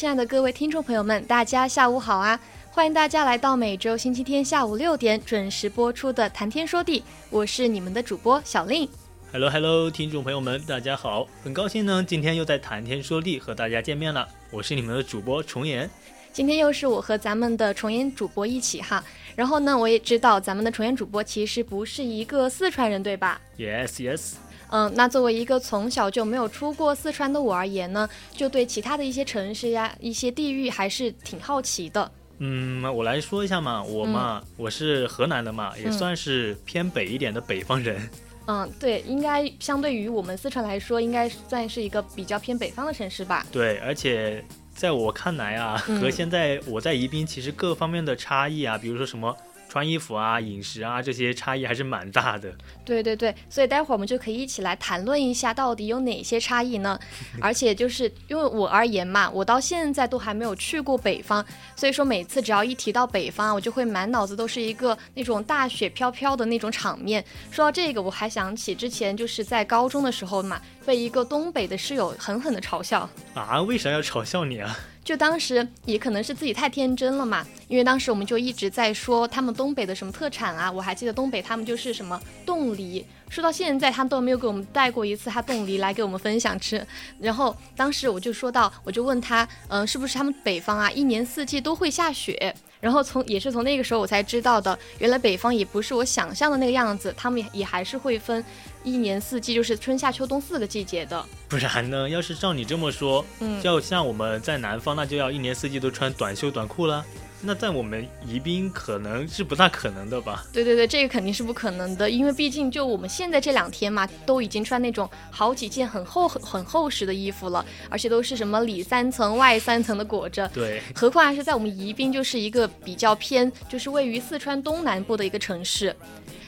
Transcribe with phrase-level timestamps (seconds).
[0.00, 2.40] 亲爱的各位听众朋友们，大家下午好啊！
[2.70, 8.88] 欢迎大家来到每周星期天下午六点准时播出的《谈天说地》，我是你们的主播小令。
[9.30, 11.28] Hello，Hello，听众朋友们，大家好！
[11.44, 14.26] 很高兴呢，今天又在《谈天说地》和大家见面了。
[14.50, 15.90] 我是你们的主播重言。
[16.32, 19.04] 今天又是我和咱们的重言主播一起哈。
[19.36, 24.36] 然后呢，我也知道咱们的重言主播其实不是一个四川人，对吧？Yes，Yes。
[24.70, 32.10] 嗯，那作为一个从小就没有出过四川的我而言呢，就对其他的一些城市呀、一些地域还是挺好奇的。
[32.38, 38.08] 嗯，我来说一下嘛，我嘛，我是河南的嘛，也算是偏北一点的北方人。
[38.46, 43.44] 嗯，对，应该相对于我们四川来说，应该算是一个比较偏北方的城市吧。
[43.52, 44.44] 对，而且
[44.74, 49.36] 在我看来啊，和现在我在宜宾其实各方面的差异啊，比如说什么。
[49.70, 52.52] 穿衣服啊，饮食啊，这些差异还是蛮大的。
[52.84, 56.98] 对对对，所以待会儿我们就可以一起来谈论一下，到底有哪些差异呢？
[57.40, 67.24] 而且就是因为我而言嘛，我到现在都还没有去过北方，所以说每次只要一提到北方，我就会满脑子都是一个那种大雪飘飘的那种场面。
[67.52, 73.08] 说到这个，我还想起之前就是在高中的时候嘛，被一个东北的室友狠狠的嘲笑。
[73.34, 73.62] 啊？
[73.62, 74.76] 为啥要嘲笑你啊？
[75.02, 86.86] 就当时也可能是自己太天真了嘛，因为当时我们就一直在说他们东北的什么特产啊，我还记得东北他们就是什么冻梨，说到现在他们都没有给我们带过一次他冻梨来给我们分享吃。
[87.18, 92.54] 然后当时我就说到，我就问他，嗯，是不是他们北方啊一年四季都会下雪？
[92.80, 98.44] 然后从也是从那个时候我才知道的，原来北方也不是我想象的那个样子，他们也还是会分
[98.82, 101.24] 一年四季，就是春夏秋冬四个季节的。
[101.48, 102.08] 不然呢？
[102.08, 107.04] 要是照你这么说，嗯，就像我们在南方，那就要一年四季都穿短袖短裤了。
[107.42, 110.44] 那在我们宜宾可能是不大可能的吧？
[110.52, 120.46] 对对对，这个肯定是不可能的，因为毕竟就我们现在这两天嘛，都已经穿那种好几件很厚很很厚实的衣服了，而且都是什么里三层外三层的裹着。
[120.48, 125.96] 对，何况还是在我们宜宾，就是一个比较偏，就是位于四川东南部的一个城市。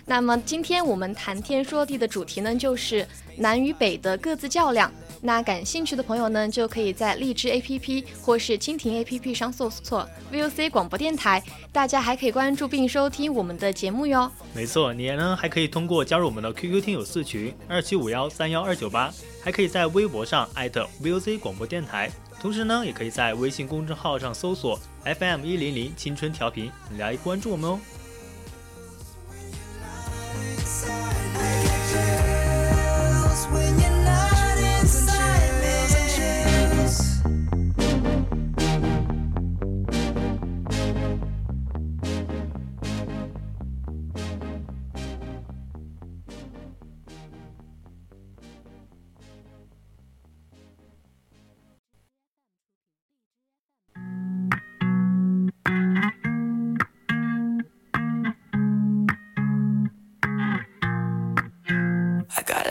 [0.04, 4.92] 那么今天我们谈天说地的主题呢，就是南与北的各自较量。
[5.24, 11.40] 那感兴趣的朋友呢，就可以在荔枝 APP 或是蜻蜓 APP 上搜索 VOC 广播电台。
[11.70, 14.30] 大家还可以关注并收听我们的节目哟。
[14.52, 22.10] 没错，你呢还可以通过加入我们的 QQ 听友四群二七五幺三幺二九八，还可以在微博上艾特 VOC 广播电台。
[22.40, 27.78] 同时呢，也可以在微信公众号上搜索 FM 一零零青春调频来关注我们哦。
[33.52, 33.91] when you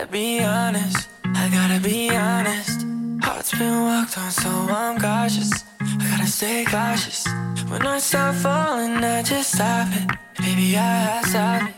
[0.09, 2.85] be honest, I gotta be honest.
[3.21, 5.51] Heart's been walked on, so I'm cautious.
[5.79, 7.25] I gotta stay cautious.
[7.69, 10.07] When I start falling, I just stop it.
[10.39, 11.75] Baby, I stop it.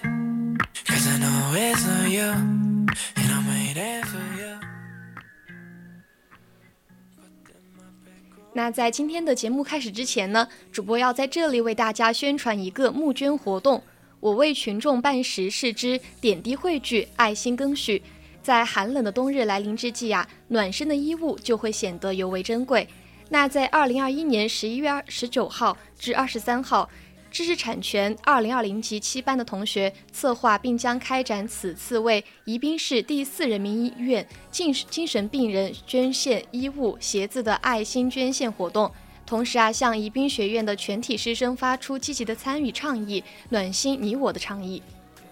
[0.88, 4.60] Cause I know it's not you, and I'm waiting for you.
[8.54, 13.84] 那在今天的节目开始之前呢，主播要在这里为大家宣传一个募捐活动。
[14.20, 18.02] 我为群众办实事之点滴汇聚，爱心更续。
[18.44, 22.86] 在寒冷的冬日来临之际啊，暖身的衣物就会显得尤为珍贵。
[23.30, 26.88] 那在二零二一年十一月二十九号至二十三号，
[27.32, 38.92] 知识产权二零二零级七班的同学策划并将开展此次为宜宾市第四人民医院精精神病人捐献衣物、鞋子的爱心捐献活动。
[39.26, 44.84] 同时啊，向宜宾学院的全体师生发出积极的参与倡议，暖心你我的倡议。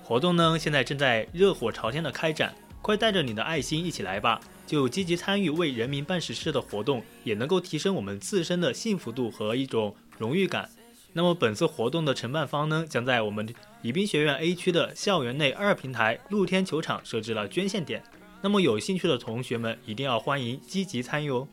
[0.01, 4.41] 活动呢，现在正在热火朝天的开展，快带着你的爱心一起来吧！
[4.65, 10.69] 就积极参与为人民办实事的活动，也能够提升我们自身的幸福度和一种荣誉感。
[11.13, 18.01] 那么本次活动的承办方呢，将在我们宜宾学院 A 区的校园内二平台露天球场设置了捐献点。
[18.41, 21.47] 那么有兴趣的同学们一定要欢迎积极参与哦。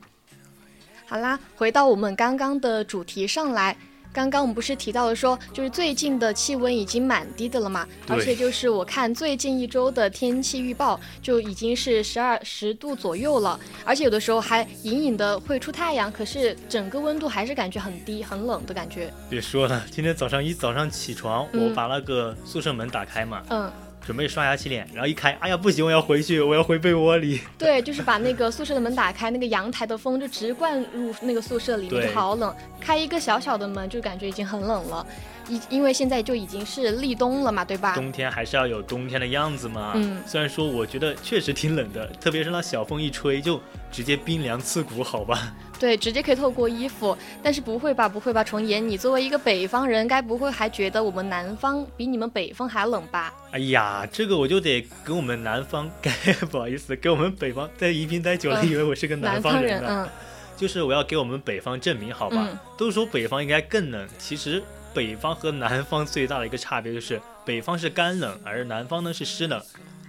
[1.07, 3.77] 好啦，回到我们刚刚的主题上来。
[4.13, 7.87] 刚刚我们不是提到了说，就是最近的气温已经蛮低的了嘛？
[8.09, 19.13] 而且就是我看最近一周的天气预报就已经是十二十度左右了，而且有的时候还隐隐的会出太阳，可是整个温度还是感觉很低、很冷的感觉。
[19.31, 23.43] 别说了，今天早上一早上起床，我把那个宿舍门打开嘛。
[23.51, 23.71] 嗯。
[24.05, 27.41] 准备刷牙洗脸，然后一开，哎呀不行，我要回去，我要回被窝里。
[27.59, 32.55] 对，就是把那个宿舍的门打开，那个阳台的风就直灌入那个宿舍里，就好冷。
[32.81, 35.07] 开一个小小的门，就感觉已经很冷了。
[35.49, 37.95] 因因为现在就已经是立冬了嘛，对吧？
[37.95, 39.93] 冬天还是要有冬天的样子嘛。
[39.95, 40.23] 嗯。
[40.27, 43.59] 虽然说我觉得确实挺冷的，特别是那小风一吹，就
[43.91, 45.55] 直接冰凉刺骨，好吧？
[45.79, 47.17] 对，直接可以透过衣服。
[47.43, 48.09] 但是不会吧？
[48.09, 48.43] 不会吧？
[48.43, 53.33] 重言，你作为一个北方人，该不会还觉得我们南方比你们北方还冷吧？
[53.53, 55.91] 哎呀，这个我就得跟我们南方，
[56.51, 60.07] 不好意思，跟我们北方在宜宾待久了，以为我是个南方人呢。
[60.07, 60.09] 嗯。
[60.59, 62.49] 就是我要给我们北方证明，好吧？
[62.77, 64.63] 都说北方应该更冷，其实。
[64.95, 69.63] 北方和南方最大的一个差别就是，北方是干冷，而南方呢是湿冷。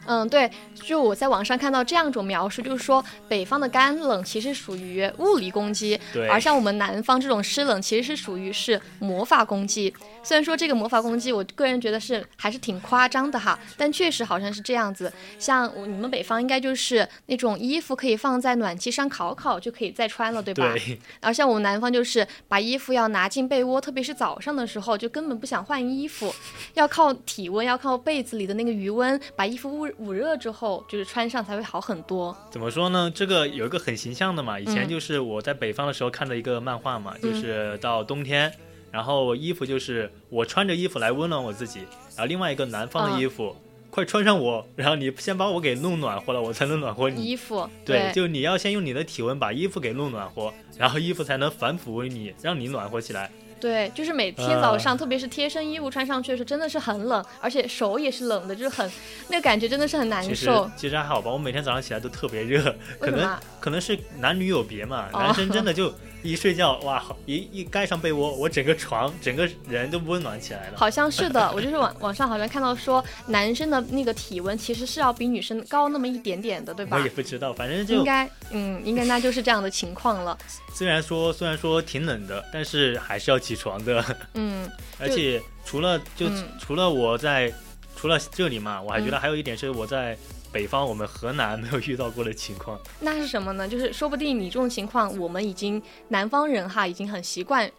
[0.09, 9.93] 嗯，对，就我在网上看到这样一种描述，就是说北方的干冷其实属于物理攻击，而像我们南方这种湿冷其实是属于是魔法攻击。
[10.21, 15.11] 虽然说这个魔法攻击，我个人觉得是还是挺夸张的哈，但确实好像是这样子。
[15.37, 20.73] 像你们北方应该就是那种衣服可以放在暖气上烤烤就可以再穿了，对吧？
[20.73, 20.99] 对。
[21.19, 26.33] 然后像我们南方就是把衣服要拿进被窝，特别是早上的时候就根本不想换衣服，
[26.73, 32.35] 要靠体温，要靠被子里的那个余温把衣服捂捂热之后，就是穿上才会好很多。
[32.51, 33.11] 怎么说呢？
[33.13, 38.53] 这个有一个很形象的嘛，以前就是我在北方的时候看的一个漫画嘛，就是到冬天。
[38.91, 41.79] 然后衣服就是我穿着衣服来温暖我自己，
[42.15, 43.55] 然后另外一个南方的衣服，
[43.89, 47.23] 快穿上我，然后你先把我给弄暖和了，我才能暖和你。
[47.23, 53.29] 衣服对，就你要先用你的体温把衣服给弄暖和，然后衣服才能反哺为你，让你暖和起来。
[53.59, 58.89] 对，就是每天早上，特别是贴身衣物穿上去的时候，真的是很冷，而且手也是冷的，就是很
[59.27, 60.71] 那个感觉，真的是很难受。
[60.77, 65.93] 其实还好吧，我每天早上起来都特别热，可能可能是男女有别嘛，男生真的就。
[66.21, 70.77] 一睡觉哇，一一盖上被窝，我整个床整个人都温暖起来了。
[70.77, 76.97] 好像是的，我就是网网上好像看到说，男生的那个体温其实是要比女生高那么一点点的，对吧？
[76.97, 80.37] 我也不知道，反正就应该，嗯，应该那就是这样的情况了。
[80.73, 84.03] 虽然说虽然说挺冷的，但是还是要起床的。
[84.33, 86.27] 嗯， 而且除了就
[86.59, 87.53] 除了我在
[87.95, 90.17] 除了这里嘛，我还觉得还有一点是我在。
[90.51, 93.67] 北方，我们河南没有遇到过的情况，那是什么呢？
[93.67, 97.71] 就是说不定你这种情况，我们已经南方人哈，已经很习惯。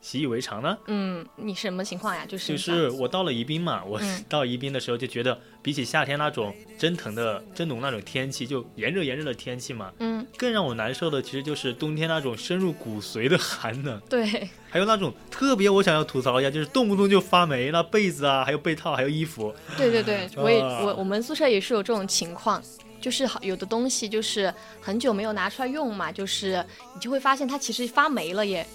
[0.00, 0.76] 习以为常呢？
[0.86, 2.26] 嗯，你什么情况呀？
[2.26, 14.00] 就是就是我到了宜宾嘛，我到宜宾的时候就觉得，比起夏天那种蒸腾的蒸笼那种天气，就炎热炎热的天气嘛，嗯，更让我难受的其实就是冬天那种深入骨髓的寒冷。
[14.10, 14.26] 对，
[14.68, 19.54] 还有那种特别我想要吐槽一下，就是动不动就发霉，那被子啊，还有被套，还有衣服。
[19.76, 22.60] 对对对，我也我我们宿舍也是有这种情况，
[23.00, 26.64] 就是好有的东西就是很久没有拿出来用嘛，就是
[26.94, 28.66] 你就会发现它其实发霉了耶。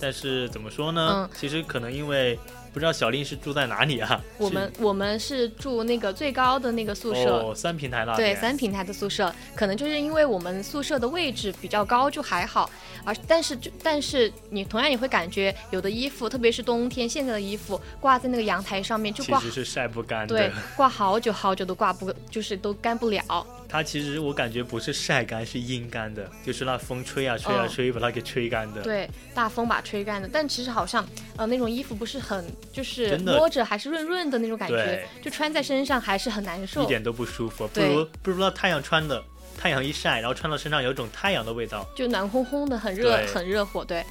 [0.00, 1.30] 但是怎么说呢？
[1.34, 2.38] 其实可能因为
[2.76, 4.22] 不知道小令是住在哪里啊？
[4.36, 12.70] 我们我们是住那个最高的那个宿舍，哦，三平台那对，三平台的宿舍，可能就是因为我们宿舍的位置比较高，就还好。
[13.02, 23.46] 而但是就但是你同样也会感觉有的衣服，特别是冬天现在的衣服挂在那个阳台上面就挂，其实是晒不干的，对，挂好久好久都挂不，就是都干不了。
[23.68, 28.82] 它其实我感觉不是晒干，是阴干的，就是那风吹啊吹啊吹，把它给吹干的。
[28.82, 30.28] 对，大风把吹干的。
[30.32, 31.06] 但其实好像，
[31.36, 37.66] 呃，那种衣服不是很，就是摸着还是润润的那种感觉，就穿在身上还是很难受，一点都不舒服。
[37.68, 39.22] 不如不如那太阳穿的
[39.58, 43.84] 太阳一晒，然后穿到身上有一种太阳的味道，就暖烘烘的，很热，很热火。
[43.84, 44.04] 对，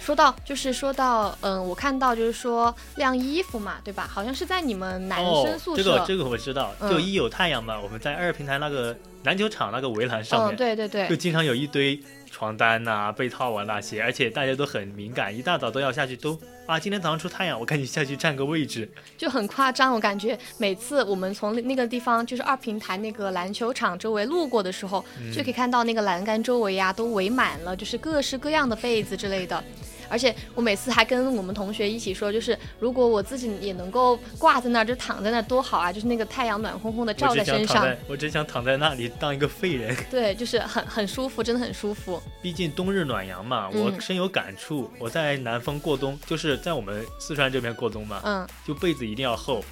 [0.00, 4.08] 说到就是说到，嗯，我看到就是说晾衣服嘛，对吧？
[4.10, 5.82] 好像是在你们男生宿哦，舍。
[5.82, 12.00] 这个这个我知道，嗯就一有太阳嘛，我们在二平台那个篮球场那个围栏上嗯，面，对对对就，经常有一堆
[12.30, 18.88] 床单呐、被套啊那些，而且大家都很敏感，一大早都要下去都啊，今天早上出太阳，我赶紧下去占个位置。
[19.18, 19.92] 就很夸张。
[19.92, 29.62] 我感觉每次我们从那个地方，就是二平台那个篮球场周围路过的时候，嗯就可以看到那个栏杆周围呀、都围满了，就是各式各样的被子之类的。
[30.10, 35.92] 而且我每次还跟我们同学一起说，就是如果我自己也能够挂在那儿，就躺在那儿多好啊！
[35.92, 39.96] 就是那个太阳暖烘烘的照在身上， 我只想躺在那里当一个废人。
[40.10, 42.20] 对，就是很很舒服，真的很舒服。
[42.42, 44.90] 毕竟冬日暖阳嘛，嗯我深有感触。
[44.98, 49.64] 我在南方过冬，就是在我们四川这边过冬嘛，嗯，就被子一定要厚，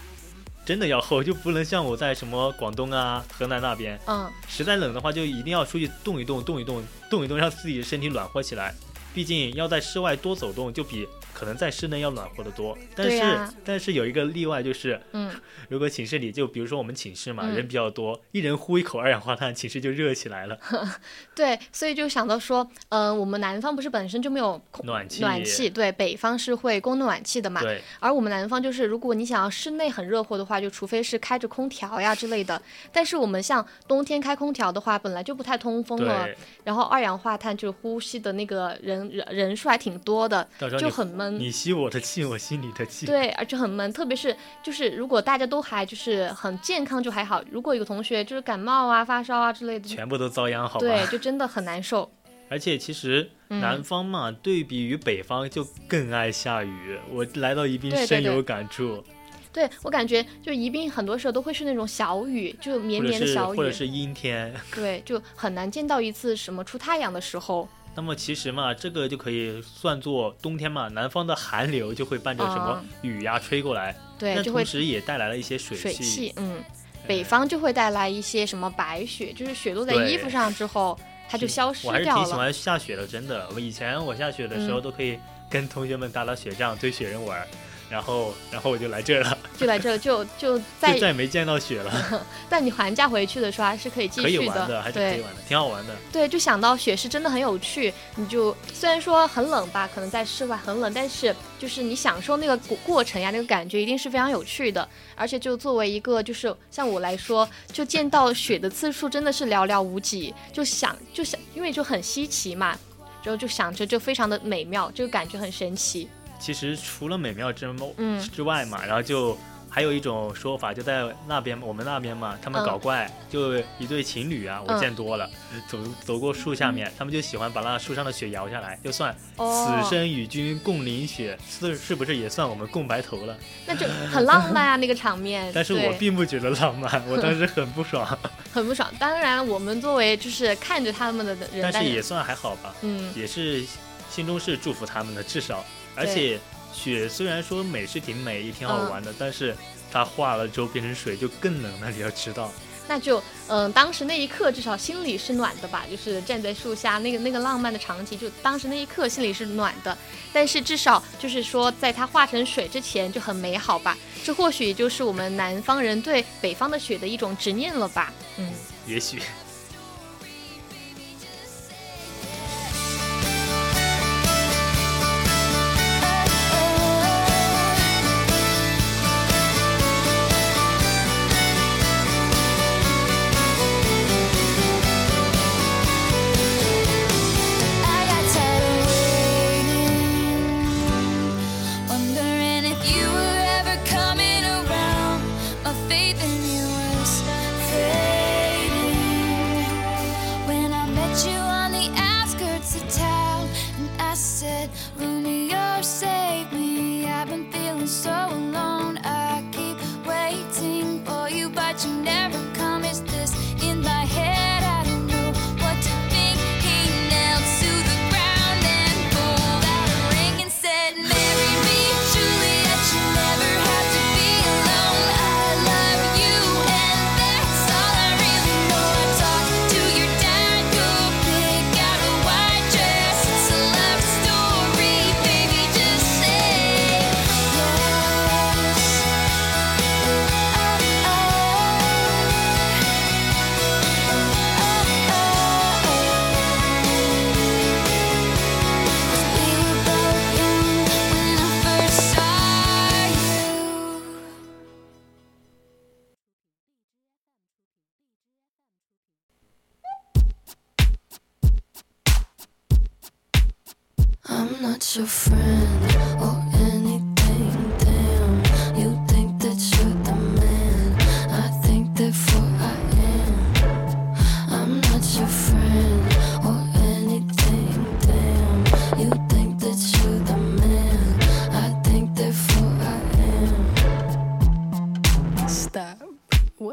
[0.64, 8.74] 真的要厚，就不能像我在什么广东啊、河南那边，嗯，实在冷的话就一定要出去动一动、动一动、动一动，让自己的身体暖和起来。
[9.18, 11.04] 毕竟要在室外多走动，就比
[11.38, 12.76] 可能在室内要暖和得多。
[12.96, 15.30] 但是、但是有一个例外，就是嗯，
[15.68, 20.58] 如果寝室里就比如说我们寝室嘛，嗯人比较多，一人呼一口二氧化碳，寝室就热起来了。
[21.36, 27.60] 对，所以就想到说，嗯、我们南方不是本身就没有暖气暖气，对，北方是会供暖气的嘛。
[27.62, 32.60] 对，而我们南方就是，如果你想要室内很热和的话，就除非是开着空调呀之类的。
[32.92, 36.28] 但是我们像冬天开空调的话，本来就不太通风了，
[36.64, 41.27] 然后二氧化碳就呼吸的那个人人人数还挺多的，就很闷。
[41.30, 43.06] 你吸我的气，我吸你的气。
[43.06, 50.86] 对，而且很闷，特别是就是如果大家都还就是很健康就还好，如果有同学就是感冒啊、发烧啊之类的，全部都遭殃，好吧？
[50.86, 52.10] 对，就真的很难受。
[52.50, 56.98] 而且其实嗯南方嘛，对比于北方就更爱下雨。
[57.10, 59.04] 我来到宜宾深有感触，
[59.52, 64.54] 对我感觉就宜宾很多时候都会是那种小雨，就绵绵的小雨，或者是阴天。
[64.74, 67.68] 对，就很难见到一次什么出太阳的时候。
[67.98, 76.32] 那么其实嘛，这个就可以算作冬天嘛，南方的寒流就会伴着什么啊雨呀吹过来，对，那就会同时也带来了一些水水汽。
[76.36, 76.62] 嗯，
[77.08, 80.96] 北方就会带来一些什么白雪，就是雪落在衣服上之后，
[81.28, 82.04] 它就消失了我还是。
[82.04, 83.48] 挺喜欢下雪的，真的。
[83.52, 85.18] 我以前我下雪的时候嗯都可以
[85.50, 87.48] 跟同学们打打雪仗、堆雪人玩儿，
[87.90, 92.26] 然后然后我就来这儿了， 就来这就就就，再也没见到雪了。
[92.48, 95.96] 但你寒假回去的时候还是可以继可以续玩的，还是可以玩的，挺好玩的。
[96.12, 97.92] 对，就想到雪是真的很有趣。
[98.16, 104.86] 你就虽然说很冷吧，可能在室外很冷，但是就是你享受那个过过程呀，那个感觉一定是非常有趣的。
[105.14, 112.78] 而且就作为一个就是像我来说，就见到雪的次数真的是寥寥无几，就想就想，因为就很稀奇嘛，
[113.22, 116.08] 然后就想着就非常的美妙，这个感觉很神奇。
[116.38, 117.66] 其实除了美妙之
[117.96, 118.20] 嗯。
[118.30, 119.36] 之外嘛，然后就
[119.70, 125.28] 还有一种说法，就在那边我们那边嘛，他们嗯搞怪，就一对情侣啊，我嗯见多了，
[125.68, 129.82] 走走过树下面，他们就喜欢把那树上的雪摇下来，就算哦。
[129.84, 133.36] 此生与君共淋雪，是是不是也算我们共白头了？
[133.66, 135.50] 那就很浪漫啊，那个场面。
[135.54, 138.18] 但是我并不觉得浪漫， 我当时很不爽，
[138.50, 138.90] 很不爽。
[138.98, 143.62] 当然，我们作为就是看着他们的人，但是也算还好吧，嗯，也是
[144.10, 145.62] 心中是祝福他们的，至少，
[145.98, 146.38] 而且
[146.72, 149.56] 雪虽然说美是挺美，也挺好玩的，但是
[149.90, 152.50] 它化了之后变成水就更冷了，你要知道。
[152.90, 159.96] 那就嗯、当时那一刻至少心里是暖的吧，就是站在树下那个那个浪漫的场景，就当时那一刻心里是暖的。
[160.32, 163.94] 但是至少就是说，在它化成水之前就很美好吧。
[164.24, 168.10] 这或许也就是我们南方人对北方的雪的一种执念了吧。
[168.38, 168.50] 嗯。
[168.86, 169.20] 也许。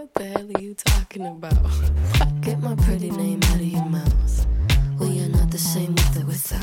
[0.06, 1.66] What the hell are you talking about?
[2.42, 4.46] Get my pretty name out of your mouth.
[5.00, 6.62] We are not the same with or without.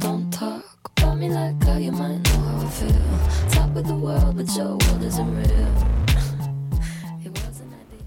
[0.00, 0.64] Don't talk
[0.96, 3.50] about me like how you might know how I feel.
[3.50, 5.68] Top of the world, but your world isn't real.
[7.24, 8.02] It was an idea.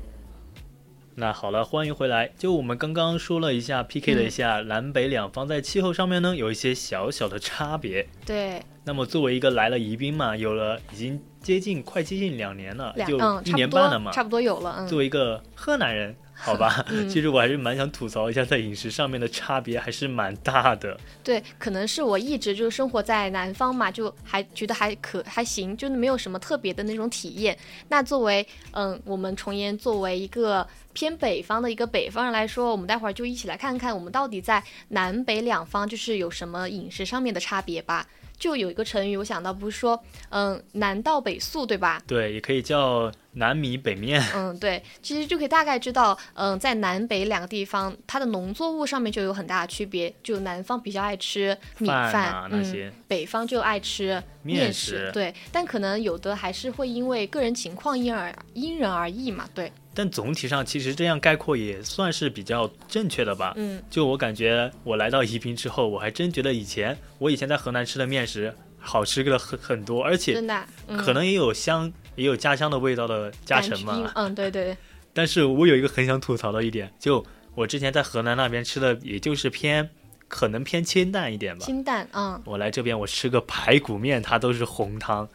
[1.16, 2.30] 那好了，欢迎回来。
[2.38, 8.10] 就我们刚刚说了一下 PK 了一下南北两方在气候上面呢有一些小小的差别。
[8.26, 14.12] 对，那么作为一个来了宜宾嘛，有了已经接近快接近两年了，就一年半了嘛。
[14.12, 21.00] 差不多有了，嗯，作为一个河南人，好吧，嗯 其实我还是蛮想吐槽一下，在饮食上面的差别还是蛮大的。
[21.24, 27.56] 对，可能是我一直就生活在南方嘛，就还觉得还可还行，就是没有什么特别的那种体验。
[27.90, 38.08] 那作为嗯，我们重岩作为一个偏北方的一个北方人来说，我们待会儿就一起来看看我们到底在南北两方就是有什么饮食上面的差别吧。
[38.38, 42.02] 就有一个成语，我想到不是说，嗯，南到北宿，对吧？
[42.06, 44.22] 对，也可以叫南米北面。
[44.34, 50.14] 嗯，对，其实就可以大概知道，嗯，在南北两个地方，它的农作物上面就有很大的区别。
[50.24, 55.08] 就南方比较爱吃米饭饭，嗯啊那些，北方就爱吃面食。
[55.08, 59.48] 食对，但可能有的还是会因为个人情况因而因人而异嘛。
[59.54, 63.54] 对，但总体上，其实这样概括也算是比较正确的吧。
[63.56, 74.12] 嗯，就我感觉，我来到宜宾之后，我还真觉得以前我以前在河南吃的面食好吃了很很多，而且真的，嗯、可能也有香，也有家乡的味道的加成嘛。
[74.16, 74.76] 嗯，对对，
[75.14, 79.90] 但是我有一个很想吐槽的一点，就我之前在河南那边吃的，也就是偏
[80.28, 81.66] 可能偏清淡一点吧。
[81.66, 85.28] 清淡，嗯，我来这边，我吃个排骨面，它都是红汤。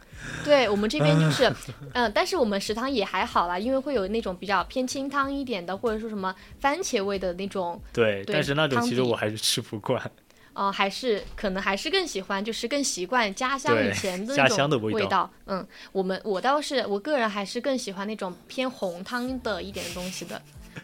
[0.43, 1.51] 对我们这边就是，
[1.93, 9.99] 嗯，但是我们食堂也还好啦，因为会有那种比较偏清汤一点的，或者说什么番茄味的那种对，对但是那种其实我还是吃不惯。
[10.53, 15.31] 哦、还是可能还是更喜欢，就是更习惯家乡以前的家那种乡的味道道。
[15.45, 20.41] 嗯，我们我倒是我个人还是更喜欢那种偏红汤的一点的东西的。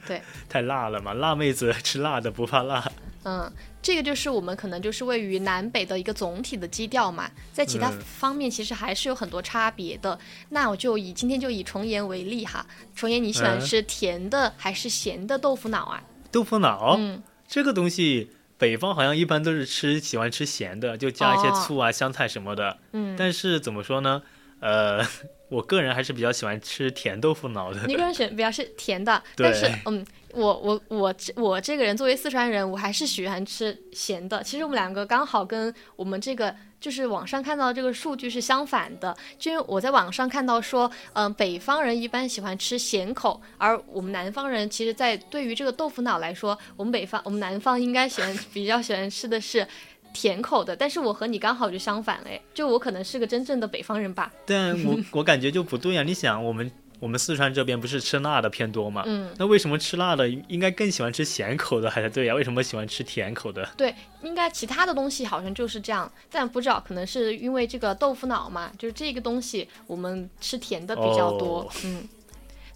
[0.08, 2.89] 对， 太辣了嘛，辣妹子 吃辣的不怕辣。
[3.29, 10.17] 嗯，这个就是我们可能就是位于南北的一个总体的基调嘛，在其他嗯方面其实还是有很多差别的。
[10.49, 16.01] 那我就以今天就以重岩为例哈，重岩你喜欢嗯吃甜的还是咸的豆腐脑啊？
[16.31, 22.77] 豆腐脑、嗯，这个东西，北方好像一般都是吃喜欢吃咸的，就加一些哦醋啊、香菜什么的。
[22.93, 24.21] 嗯但是怎么说呢？
[24.59, 25.05] 呃，
[25.49, 27.85] 我个人还是比较喜欢吃甜豆腐脑的。
[27.85, 34.41] 你个人选比较是甜的，但是嗯，我我我这我这个人作为四川人，我还是喜欢吃咸的。
[34.41, 49.67] 其实我们两个刚好跟我们这个就是网上看到这个数据是相反的，就因为我在网上看到说，嗯、北方人一般喜欢吃咸口，而我们南方人其实，在对于这个豆腐脑来说，我们北方我们南方应该喜欢比较喜欢吃的是。
[50.13, 59.03] 甜口的，但是我和你刚好就相反嘞，就我可能是个真正的北方人吧，但我 我感觉就不对呀、你想，我们我们四川这边不是吃辣的偏多嘛？
[59.05, 63.69] 嗯，那为什么吃辣的应该更喜欢吃咸口的还是对呀、为什么喜欢吃甜口的？
[63.77, 63.93] 对，
[64.23, 71.59] 应该其他的东西好像就是这样，但不知道可能是因为这个豆腐脑嘛，就是这个东西我们吃甜的比较多。
[71.59, 72.07] 哦嗯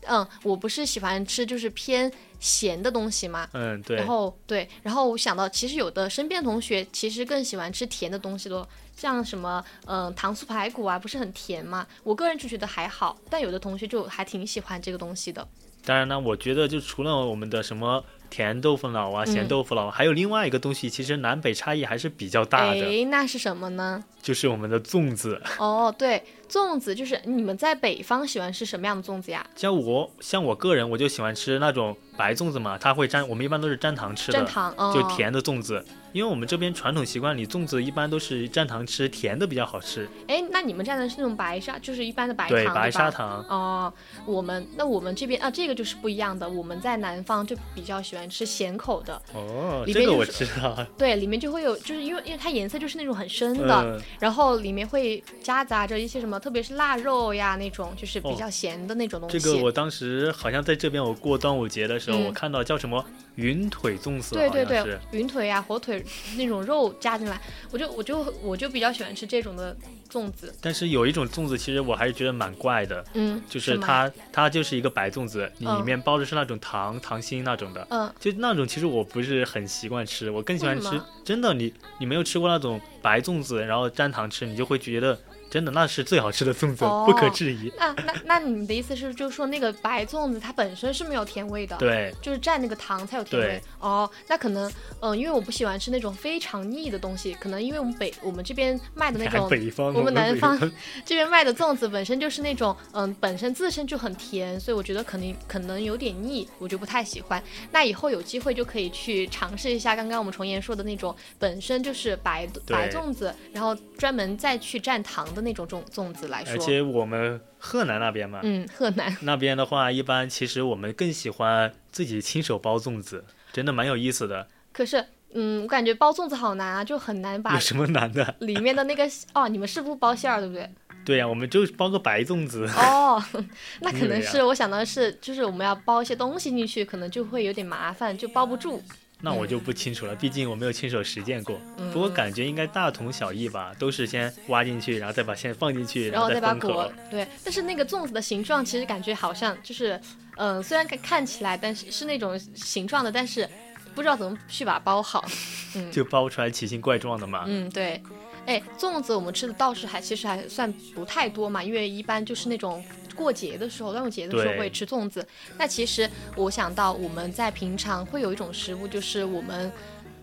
[0.08, 2.12] 嗯，我不是喜欢吃就是偏
[2.42, 3.48] 咸的东西嘛。
[3.54, 4.08] 嗯，对然。
[4.08, 11.88] 后对，然后我想到，其实有的身边同学其实更喜欢吃甜的东西咯，像什么嗯、糖醋排骨啊，不是很甜嘛？
[12.04, 15.48] 我个人就觉得还好，但有的同学就还挺喜欢这个东西的。
[15.84, 24.04] 当然呢，我觉得就除了我们的什么甜豆腐脑啊、咸嗯豆腐脑，还有另外一个东西，其实南北差异还是比较大的，哎，那是什么呢？
[24.22, 25.42] 就是我们的粽子。
[25.58, 29.44] 哦，对，粽子就是你们在北方喜欢吃什么样的粽子呀？
[29.56, 35.02] 像我，像我个人，我就喜欢吃那种白粽子嘛，它会沾，我们一般都是沾糖吃的，蘸糖，哦、就。
[35.16, 35.84] 甜的粽子。
[36.14, 40.06] 因为我们这边传统习惯里，粽子一般都是蘸糖吃，甜的比较好吃。
[40.28, 43.10] 哎，那你们蘸的是那种白砂，就是一般的白糖，白砂。
[43.10, 43.44] 糖。
[43.48, 43.94] 哦，
[44.26, 46.48] 我们那我们这边啊，这个就是不一样的。
[46.50, 50.86] 我们在南方就比较喜欢吃咸口的，哦，里这个我知道。
[50.98, 59.40] 对，里面就会有，就是因为因为它颜色就是那种很深的，嗯，然后里面会夹杂着一些什么，特别是腊肉呀那种，就是比哦较咸的那种东西。
[59.40, 62.26] 这个我当时好像在这边，我过端午节的时时候，嗯。
[62.26, 63.04] 我看到叫什么
[63.36, 66.04] 云腿粽子，对对对，云腿呀、火腿
[66.38, 67.40] 那种肉加进来，
[67.72, 69.76] 我就我就我就比较喜欢吃这种的
[70.12, 70.54] 粽子。
[70.62, 85.18] 但是有一种粽子，其实我还是觉得蛮怪的，嗯，就是吗，它它就是一个白粽子，你里嗯面包的是那种糖糖心那种的，嗯，就那种其实我不是很习惯吃，我更喜欢吃真的你你没有吃过那种白粽子，然后蘸糖吃，你就会觉得
[85.52, 87.70] 真的那是最好吃的粽子，哦不可置疑。
[87.78, 91.78] 那那那你的意思是，就是说那个白粽子它本身是没有甜味的？。
[91.78, 100.72] 对，就是蘸那个糖才有甜味对哦，那可能，嗯、因为我不喜欢吃那种非常腻的东西，可能因为我们北我们这边卖的那种北方，我们南方北
[101.04, 107.44] 这边卖的粽子本身就是那种，嗯，本身自身就很甜，所以我觉得肯定可能有点腻，我就不太喜欢。
[107.74, 116.54] 那以后有机会就可以去尝试一下刚刚我们重言说的那种本身就是白白粽子，然后专门再去蘸糖的那种粽粽子来说。
[116.54, 124.48] 而且我们河南那边嘛，嗯，河南那边的话，一般其实我们更喜欢自己亲手包粽子，真的蛮有意思的。
[124.72, 128.36] 可是，嗯，我感觉包粽子好难啊，就很难把有什么难的？
[128.40, 130.70] 里面的那个哦，你们是不包馅儿对不对？
[131.04, 132.68] 对呀、我们就包个白粽子。
[132.78, 133.20] 哦，
[133.82, 138.82] 那可能是我想到的是，就是我们要包一些东西进去，可能就会有点麻烦，就包不住。
[139.22, 141.60] 那我就不清楚了，毕竟我没有亲手实践过。
[141.78, 146.92] 嗯不过感觉应该大同小异吧，都是先挖进去，然后再把馅放进去，然后再再把口。
[147.10, 150.00] 对，但是那个粽子的形状其实感觉好像就是，
[150.38, 153.48] 嗯、虽然看看起来，但是是那种形状的，但是
[153.94, 155.26] 不知道怎么去把它包好。
[155.76, 157.44] 嗯就包出来奇形怪状的嘛。
[157.46, 158.02] 嗯，对。
[158.48, 162.84] 哎，粽子我们吃的倒是还其实还算不太多嘛，因为一般就是那种
[163.16, 165.26] 过节的时候、端午节的时候会吃粽子。
[165.58, 169.72] 那其实我想到我们在平常会有一种食物，就是我们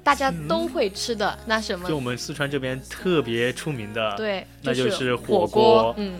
[0.03, 5.95] 大家都会吃的，那什么就我们四川这边特别出名的，对，那就就是火火锅。
[5.99, 6.19] 嗯，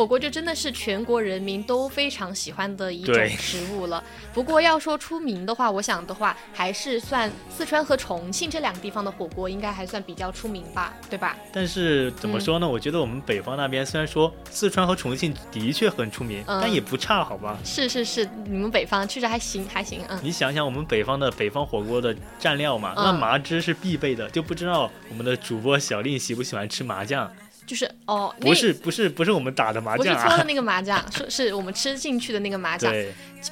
[0.00, 4.02] 火锅就真的是全国人民都非常喜欢的一种食物了。
[4.32, 11.36] 不过要说出名的话，我想的话，还是算四川和重庆这两个地方的火锅应该还算比较出名吧，对吧？
[11.52, 12.66] 但是怎么说呢？
[12.66, 17.58] 我觉得我们北方那边虽然说四川和重庆的确很出名，嗯但也不差，好吧？
[17.62, 20.18] 是是是，你们北方确实还行还行，嗯。
[20.22, 27.30] 你想想，我们北方的北方火锅的蘸料嘛，嗯那麻汁是必备的，就不知道我们的主播小令喜不喜欢吃麻酱？
[27.70, 32.92] 就是哦，不是不是不是我们打的麻不是搓的那个麻将， 是是我们吃进去的那个麻将。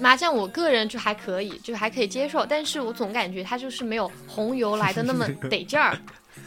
[0.00, 5.96] 麻将我个人就还可以，就还可以接受，但是我总感觉它就是没有红油来的那么 得劲儿。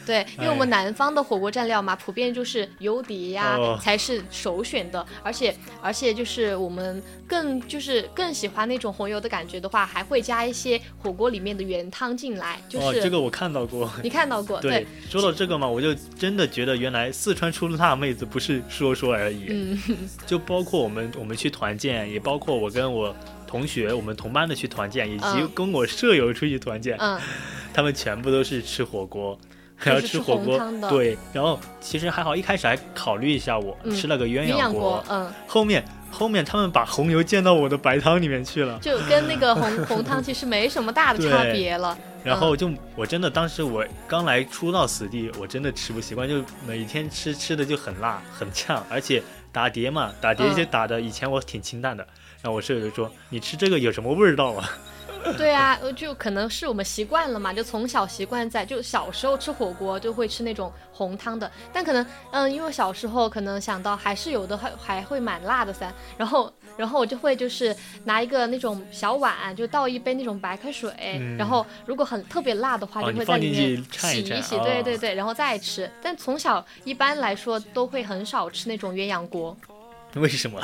[0.06, 3.78] 对，因为我们南方的火锅蘸料嘛，普遍就是油碟呀、哦。
[3.82, 13.90] 才是首选的，而且而且就是我们更就是更喜欢那种红油的感觉的话，还会加一些火锅里面的原汤进来，就是、哦，这个我看到过。
[14.02, 19.78] 你看到过对，说到这个嘛，我就真的觉得原来四川出辣妹子不是说说而已，嗯，
[20.26, 23.14] 就包括我们我们去团建，也包括我跟我
[23.46, 25.50] 同学、我们同班的去团建，以及嗯。
[25.54, 27.20] 跟我舍友出去团建，嗯，
[27.74, 29.38] 他们全部都是吃火锅。
[29.84, 41.96] 是然后吃火锅对，然后其实还好，一开始还考虑一下我、嗯吃了个鸳鸳鸯锅锅，，嗯，后面后面他们把红油溅到我的白汤里面去了， 就跟那个红红汤其实没什么大的差别了。
[42.24, 50.54] 然后就我真的当时我刚来初到此地，我真的吃不习惯，就每天吃吃的就很辣很呛，而且打碟嘛，打碟嗯。
[50.54, 52.06] 就打的以前我挺清淡的，
[52.40, 54.70] 然后我舍友就说你吃这个有什么味儿道啊？
[55.38, 75.90] 对啊，呃就可能是我们习惯了嘛，就从小习惯在，就小时候吃火锅就会吃那种红汤的，但可能，嗯，因为小时候可能想到还是有的还还会蛮辣的噻，然后然后我就会就是拿一个那种小碗，就倒一杯那种白开水，嗯然后如果很特别辣的话，哦就会在里面洗一蘸洗洗，哦对对对，然后再吃。
[76.02, 79.56] 但从小一般来说都会很少吃那种鸳鸯锅。
[80.16, 80.60] 为什么？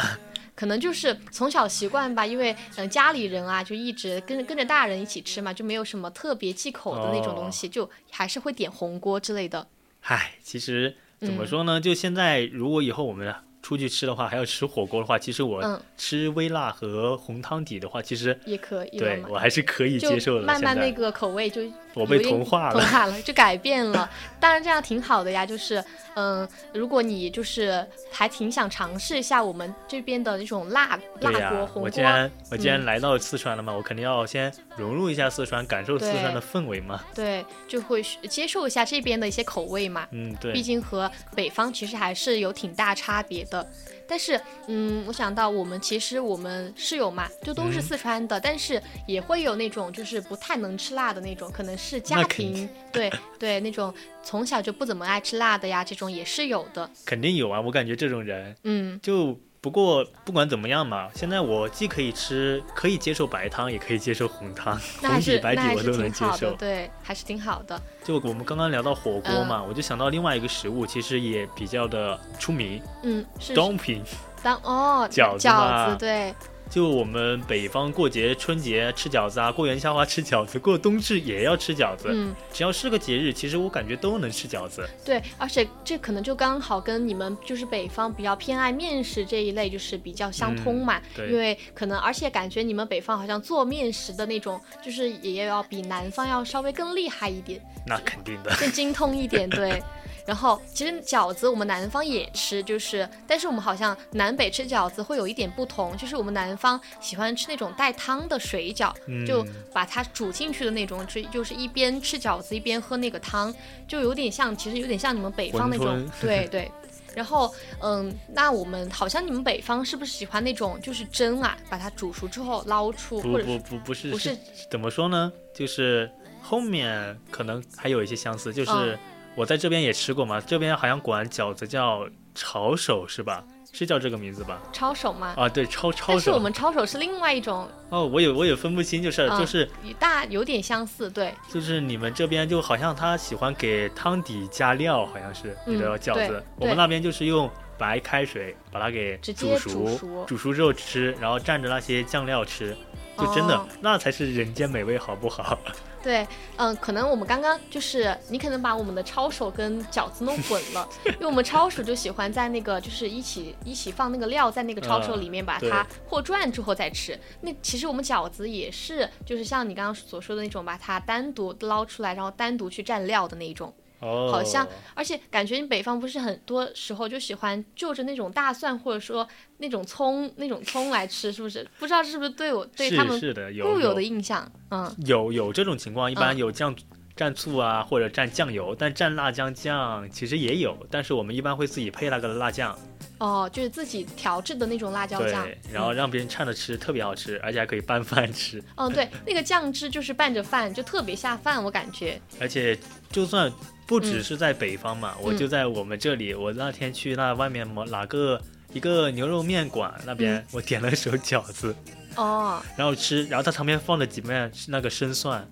[0.59, 2.57] 可能就是从小习惯吧，因为
[2.91, 9.69] 家里人啊就一直跟跟着大人一起吃嘛，就没有什么特别忌口的那种东西，就还是会点红锅之类的。
[10.01, 11.81] 唉，其实怎么嗯说呢？
[11.81, 13.33] 就现在如果以后我们
[13.69, 20.43] 出去吃的话，还要吃火锅的话，其实我嗯吃微辣和红汤底的话，其实也可以对我还是可以接受的。
[20.43, 21.61] 慢慢那个口味就
[21.93, 22.73] 我被同化了。
[22.73, 24.09] 同化了，就改变了。
[24.41, 37.05] 当然这样挺好的呀，就是嗯，如果你就是还挺想尝试一下我们这边的那种辣辣锅红我既锅，然我既然嗯来到四川了嘛，我肯定要先融入一下四川，感受四川的氛围嘛。
[37.15, 40.09] 对，就会接受一下这边的一些口味嘛。
[40.13, 43.58] 嗯，对毕，竟和北方其实还是有挺大差别的。
[44.07, 53.93] 但是，嗯，我想到我们其实我们室友嘛，就都是嗯四川的，但是也会有那种就是不太能吃辣的那种，可能是家庭对对那种
[54.23, 56.89] 从小就不怎么爱吃辣的呀，这种也是有的。
[57.05, 57.61] 肯定有啊。
[57.61, 66.53] 我感觉这种人，嗯就不过不管怎么样嘛，现在我既可以吃，可以接受白汤，也可以接受红汤，红底白底我都能接受。
[66.53, 67.81] 对，还是挺好的。
[68.05, 74.03] 就我们刚刚聊到火锅嘛，嗯我就想到另外一个食物，其实也比较的出名嗯，是，dumpling。
[74.41, 76.33] 当哦饺子饺子对，
[76.71, 82.09] 就我们北方过节春节吃饺子啊，过元宵啊吃饺子，过冬至也要吃饺子。
[82.13, 84.89] 嗯只要是个节日，其实我感觉都能吃饺子。
[85.05, 97.61] 对，而且这可能就刚好跟你们就是北方比较偏爱面食这一类就是比较相通嘛，嗯对因为可能而且感觉你们北方好像做面食的那种，就是也要比南方要稍微更厉害一点。
[97.87, 98.55] 那肯定的。
[98.61, 99.83] 更精通一点，对。
[100.29, 113.55] 然后其实饺子我们南方也吃，就是，但是我们好像南北吃饺子会有一点不同，就是我们南方喜欢吃那种带汤的水饺，嗯就把它煮进去的那种，就就是一边吃饺子一边喝那个汤，
[113.89, 116.71] 就有点像，其实有点像你们北方那种对对。
[117.15, 124.37] 然后，嗯，那我们好像你们北方是不是喜欢那种就是蒸啊，把它煮熟之后捞出，不或者是不不不是不是
[124.71, 125.33] 怎么说呢？
[125.55, 126.09] 就是
[126.43, 128.99] 后面可能还有一些相似，就是嗯
[129.39, 133.45] 我在这边也吃过嘛，这边好像管饺子叫抄手是吧？
[133.73, 134.61] 是叫这个名字吧？
[134.73, 135.35] 抄手吗？
[135.37, 136.41] 啊，对，抄抄但是我。
[136.41, 141.33] 们抄手是另外一种，哦，我也我也分不清，就是、嗯就是与大有点相似，对。
[141.49, 146.43] 就是你们这边就好像他喜欢给汤底加料，好像是你的饺子。
[146.57, 152.77] 我们那边就是用白开水把它给煮熟，煮熟之后吃，然后蘸着那些酱料吃，
[153.17, 155.57] 就真的、哦那才是人间美味，好不好？
[156.03, 167.19] 对，嗯，可能我们刚刚就是你可能把我们的抄手跟饺子弄混了， 因为我们抄手就喜欢在那个就是一起一起放那个料在那个抄手里面，把它和转之后再吃。
[167.41, 173.75] 那其实我们饺子也是，就是像你刚刚所说的那种，把它单独捞出来，然后单独去蘸料的那一种。
[174.01, 179.27] 哦，好像，而且感觉你北方不是很多时候就喜欢就着那种大蒜或者说
[179.59, 181.67] 那种葱那种葱来吃，是不是？
[181.79, 183.21] 不知道是不是对我对他们
[183.63, 184.95] 固有的印象，嗯。
[185.07, 186.75] 有有这种情况，一般嗯有酱。
[187.19, 192.79] 蘸醋啊，或者蘸酱油，但蘸辣酱酱其实也有，但是我们一般会自己配那个辣酱，
[193.19, 198.63] 哦，就是自己调制的那种辣椒酱对，，然后嗯让别人蘸着吃，特别好吃，而且还可以拌饭吃。
[198.77, 202.21] 嗯，对，那个酱汁就是拌着饭，就特别下饭，我感觉。
[202.39, 202.79] 而且
[203.11, 203.53] 就算
[203.89, 204.23] 不只嗯。
[204.23, 205.37] 是在北方嘛，我嗯。
[205.37, 208.41] 就在我们这里，我那天去那外面某哪个
[208.73, 210.45] 一个牛肉面馆那边，嗯。
[210.53, 211.75] 我点了手饺子，
[212.15, 215.45] 哦，然后吃，然后它旁边放了几面那个生蒜，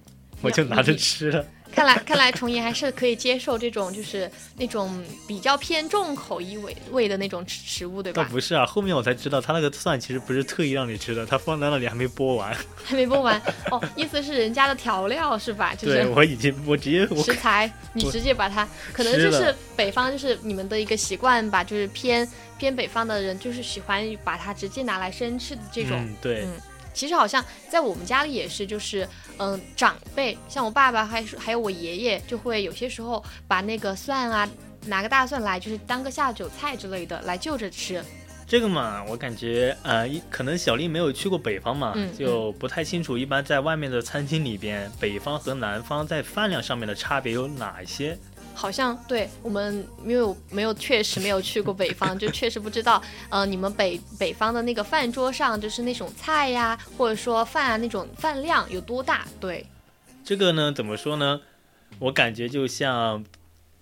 [0.43, 0.95] 我就拿着。
[0.95, 1.45] 吃了。
[1.73, 8.23] 看来看来崇爷还是可以接受这种就是那种比较偏重口一味味的那种食食物，对吧？
[8.23, 12.57] 倒不是啊，后面我才知道，他那个蒜其实不是特意让你吃的，他放在那里还没剥完。
[12.85, 15.75] 还没剥完哦，意思是人家的调料是吧？
[15.77, 22.27] 就对是我已经，我直接我食材，你直接把它，可能就是北方就是你们的一个习惯吧，就是偏
[22.59, 25.99] 偏北方的人就是喜欢把它直接拿来生吃的这种。
[25.99, 26.53] 嗯，对，嗯
[26.97, 29.07] 其实好像在我们家里也是，就是
[29.37, 34.49] 嗯，长辈像我爸爸还是还有我爷爷，就会有些时候把那个蒜啊，
[34.87, 38.03] 拿个大蒜来，就是当个下酒菜之类的来就着吃。
[38.49, 43.19] 这个嘛，我感觉呃，一可能小丽没有去过北方嘛，嗯就不太清楚。
[43.19, 48.17] 一般在外面的餐厅里边，北方和南方在饭量上面的差别有哪一些？
[48.57, 59.27] 好像对我们没有没有确实没有去过北方， 就确实不知道，呃，你们北北方的那个饭桌上就是那种菜呀，或者说饭啊那种饭量有多大？
[59.39, 59.67] 对，
[60.25, 61.41] 这个呢，怎么说呢？
[61.99, 63.25] 我感觉就像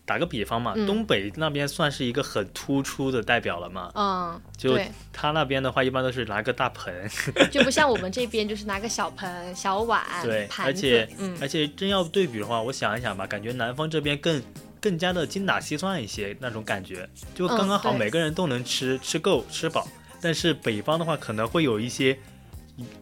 [0.04, 3.90] 打个比方嘛，嗯东北那边算是一个很突出的代表了嘛。
[3.94, 4.78] 嗯，就，
[5.12, 6.92] 他那边的话，一般都是拿个大盆，
[7.50, 14.40] 就不像我们这边就是拿个小盆、小碗、对，而且、嗯而且真要对比的话，我想一想吧，感觉南方这边更
[14.84, 19.88] 更加的精打细算一些那种感觉，就刚刚好，每个人都能吃吃够吃饱。
[20.20, 22.14] 但是北方的话，可能会有一些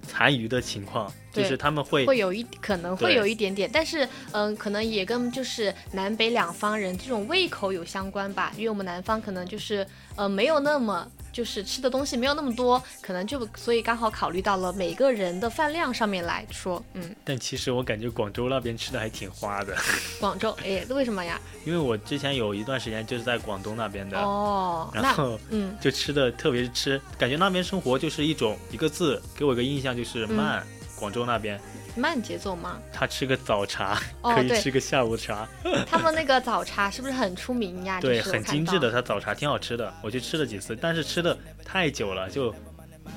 [0.06, 9.84] 残余的情况，就是他们会会有一可能会有一点点，但是嗯，可能也跟就是南北两方人这种胃口有相关吧，因为我们南方可能就是
[10.16, 19.74] 呃没有那么就是吃的东西没有那么多，可能就所以刚好考虑到了每个人的饭量上面来说，嗯，但其实我感觉广州那边吃的还挺花的，
[20.20, 21.40] 广州哎为什么呀？
[21.64, 30.66] 因为我之前有一段时间就是在广东那边的，哦，然后嗯就吃的特别是吃，感觉那边生活就是一种一个字，给我一个印象就是嗯慢。
[31.02, 31.60] 广州那边，
[31.96, 32.78] 慢节奏吗？
[32.92, 35.48] 他吃个早茶，哦 可以吃个下午茶，
[35.84, 38.00] 他们那个早茶是不是很出名呀？
[38.00, 38.88] 对，很精致的。
[38.92, 42.54] 他早茶挺好吃的，我去吃了几次，但是吃的太久了，就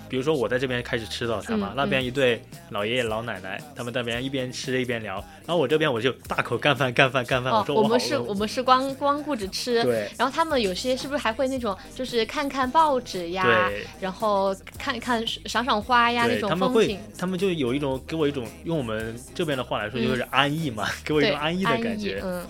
[0.08, 10.10] 比如说我在这边开始吃早餐嘛，嗯那边一对老爷爷老奶奶，他们那边一边吃一边聊，然后我这边我就大口干饭干饭干饭，哦，说我们是我们是光光顾着吃，对。
[10.18, 13.70] 然后他们有些是不是还会那种，就是看看报纸呀，
[14.00, 22.22] 然后看一看赏赏花呀那对，种他们会，，他们就有一种给我一种用我们这边的话来说就是嗯安逸嘛， 给我一种安逸的感觉。
[22.24, 22.46] 嗯。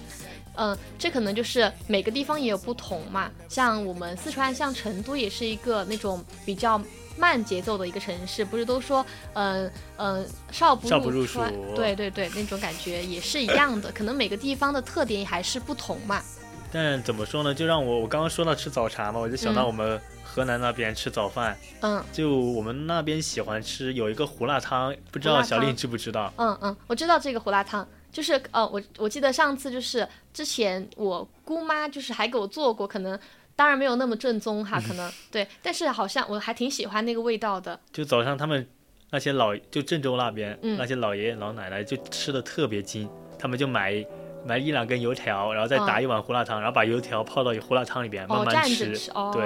[0.58, 3.30] 嗯，这可能就是每个地方也有不同嘛。
[3.50, 6.82] 像我们四川，像成都也是一个那种比较
[7.18, 13.92] 慢节奏的一个城市，不是都说，嗯、嗯、少不入川蜀对对对，那种感觉也是一样的。
[13.92, 16.22] 可能每个地方的特点还是不同嘛。
[16.72, 17.54] 但怎么说呢？
[17.54, 26.34] 就让我我刚刚说到吃早茶嘛，我就想到嗯我们河南那边吃早饭，嗯就我们那边喜欢吃有一个胡辣汤，不知道小丽知不知道？
[26.36, 33.20] 嗯嗯，我知道这个胡辣汤，就是呃，我我记得上次就是之前我姑妈就是还给我做过，可能
[33.58, 37.78] 当然没有那么正宗哈，可能 对，但是好像我还挺喜欢那个味道的。
[37.92, 38.66] 就早上他们
[39.12, 44.06] 那些老就郑州那边、嗯那些老爷爷老奶奶就吃的特别精，他们就买
[44.46, 48.92] 买一两根油条，然后再打嗯一碗胡辣汤，然后把油条泡到胡辣汤里边慢哦，慢蘸吃。
[48.92, 49.30] 着吃哦。
[49.34, 49.44] 对，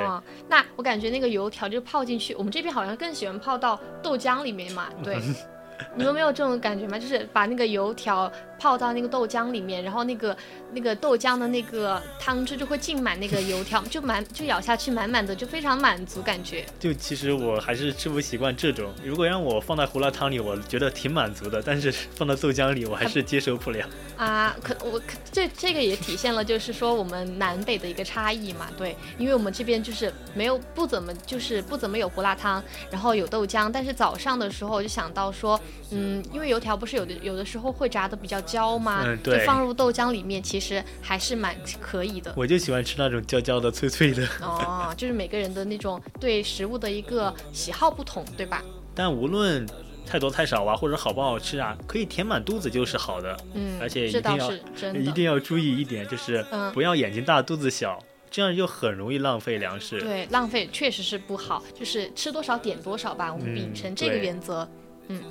[0.47, 4.89] 那我感觉那个油条就泡进去，我们这边好像更喜欢泡到豆浆里面嘛。
[5.03, 5.17] 对，
[5.95, 6.99] 你们没有这种感觉吗？
[6.99, 8.29] 就是把那个油条
[8.60, 10.36] 泡到那个豆浆里面，然后那个
[10.74, 16.65] 那个豆浆的那个汤汁就会浸满那个油条，就满就咬下去满满的，就非常满足感觉。
[16.80, 23.88] 就其实我还是吃不习惯这种，如果让我放在胡辣汤里，我觉得挺满足的，但是放到豆浆里，我还是接受不了。
[24.17, 35.58] 啊，可我可这这个也体现了，就是说我们南北的一个差异嘛，对，因为我们这边就是没有不怎么就是不怎么有胡辣汤，然后有豆浆，但是早上的时候我就想到说，
[35.91, 39.04] 嗯，因为油条不是有的有的时候会炸的比较焦吗？
[39.06, 42.34] 嗯对就放入豆浆里面，其实还是蛮可以的。
[42.36, 44.26] 我就喜欢吃那种焦焦的、脆脆的。
[44.42, 48.64] 哦，就是每个人的那种对食物的一个喜好不同，对吧？
[48.96, 49.66] 但无论
[50.06, 53.38] 太多太少啊，或者好不好吃啊，可以填满肚子就是好的。
[53.54, 55.00] 嗯，而且一这倒定要是真的。
[55.00, 57.98] 一定要注意一点，就是嗯不要眼睛大肚子小，
[58.32, 60.00] 这样就很容易浪费粮食。
[60.02, 64.68] 对，浪费确实是不好，就是吃多少点多少吧，我们秉嗯承这个原则。
[65.08, 65.22] 嗯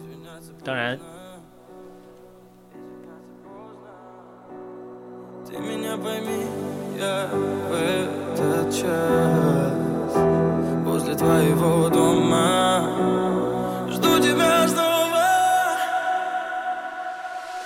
[0.65, 0.99] 当然，
[5.49, 6.45] Ты меня пойми,
[6.99, 10.13] я в этот час
[10.85, 13.87] Возле твоего дома.
[13.89, 15.25] Жду тебя снова.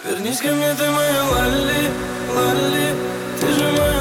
[0.05, 1.91] Вернись ко мне, ты моя Лали,
[2.37, 2.95] Лали
[3.41, 3.92] Ты же моя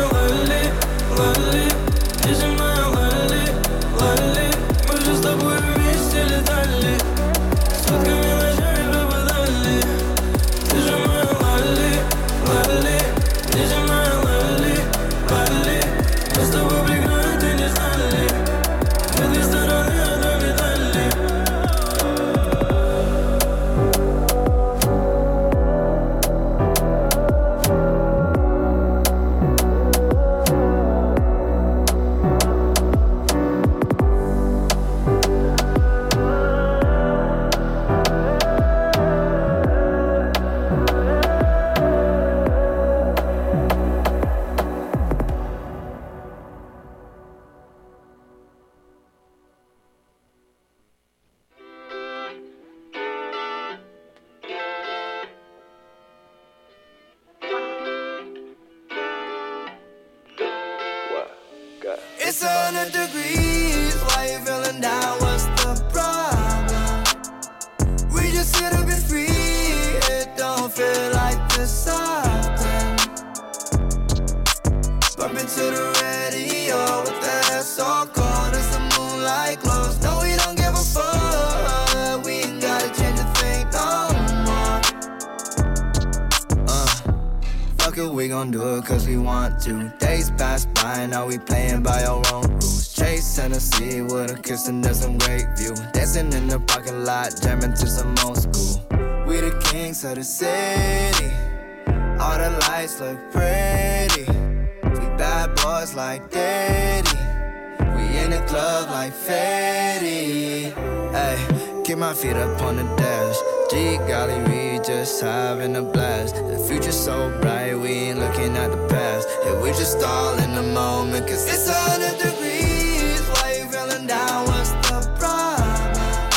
[112.21, 113.37] feet up on the dash.
[113.71, 116.35] G golly, we just having a blast.
[116.35, 119.27] The future's so bright, we ain't looking at the past.
[119.43, 123.21] Yeah, we just all in the moment, cause it's a hundred degrees.
[123.33, 124.45] Why you feeling down?
[124.45, 126.29] What's the problem?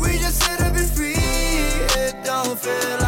[0.00, 1.14] We just here to be free.
[2.02, 3.01] It don't feel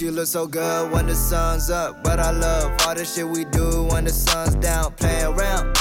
[0.00, 2.04] You look so good when the sun's up.
[2.04, 4.92] But I love all the shit we do when the sun's down.
[4.92, 5.76] Play around.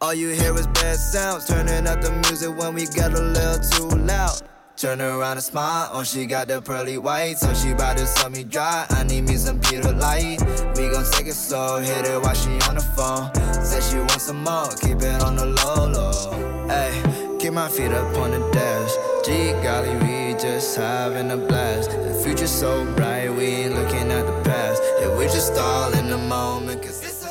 [0.00, 1.46] All you hear is bad sounds.
[1.48, 4.40] Turning up the music when we get a little too loud.
[4.76, 5.90] Turn around and smile.
[5.92, 7.38] Oh, she got the pearly white.
[7.38, 8.86] So she bout to suck me dry.
[8.90, 10.38] I need me some Peter Light.
[10.76, 11.80] We gon' take it slow.
[11.80, 13.34] Hit it while she on the phone.
[13.64, 14.68] Said she want some more.
[14.80, 16.68] Keep it on the low, low.
[16.68, 17.02] Hey,
[17.40, 18.92] keep my feet up on the dash.
[19.26, 21.90] Gee golly, we just having a blast.
[21.90, 23.19] The future's so bright.
[23.40, 24.82] We ain't looking at the past.
[25.00, 26.82] Yeah, we just all in the moment.
[26.82, 27.24] Cause it's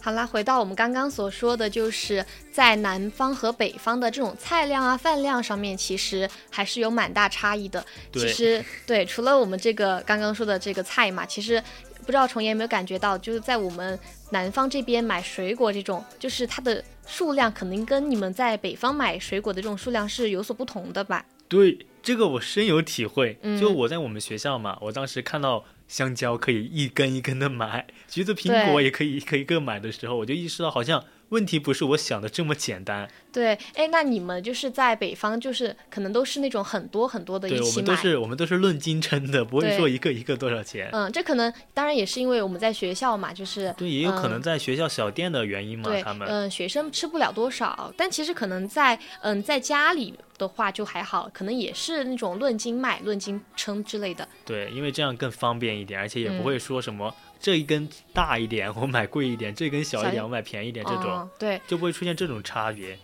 [0.00, 7.84] 好啦，回到我们刚刚所说的，就是在南方和北方的这种菜量啊、饭量上面，其实还是有蛮大差异的。
[8.12, 11.60] 其实对，除了我们这个刚刚说的这个菜嘛，其实
[11.98, 13.98] 不知道虫爷有没有感觉到，就是在我们
[14.30, 21.26] 南方这边买水果这种，就是它的数量肯定跟你们在北方买水果的这种数量是有所不同的吧？
[21.50, 23.36] 对，这个我深有体会。
[23.42, 33.08] 嗯就我在我们学校嘛，我当时看到香蕉可以一根一根的买，橘子、苹果也可以一个一个买的时候，我就意识到好像问题不是我想的这么简单。
[33.32, 37.86] 对，哎，那你们就是在北方，就是可能都是那种很多很多的一对，我起买。
[37.86, 40.90] 们都是我们都是论斤称的，不会说一个一个多少钱。
[40.92, 46.26] 嗯，这可能当然也是因为我们在学校嘛，就是对，也有可嗯能在学校小店的原因嘛，对，他们。
[46.28, 54.28] 嗯，学生吃不了多少，但其实可能在嗯在家里的话就还好，可能也是那种论斤卖、论斤称之类的。
[54.44, 61.28] 对，因为这样更方便一点，而且也嗯不会说什么、这一根大一点我买贵一点，这根小小一一点我买便宜一点，这种、
[61.66, 62.98] 就不会出现这种差别。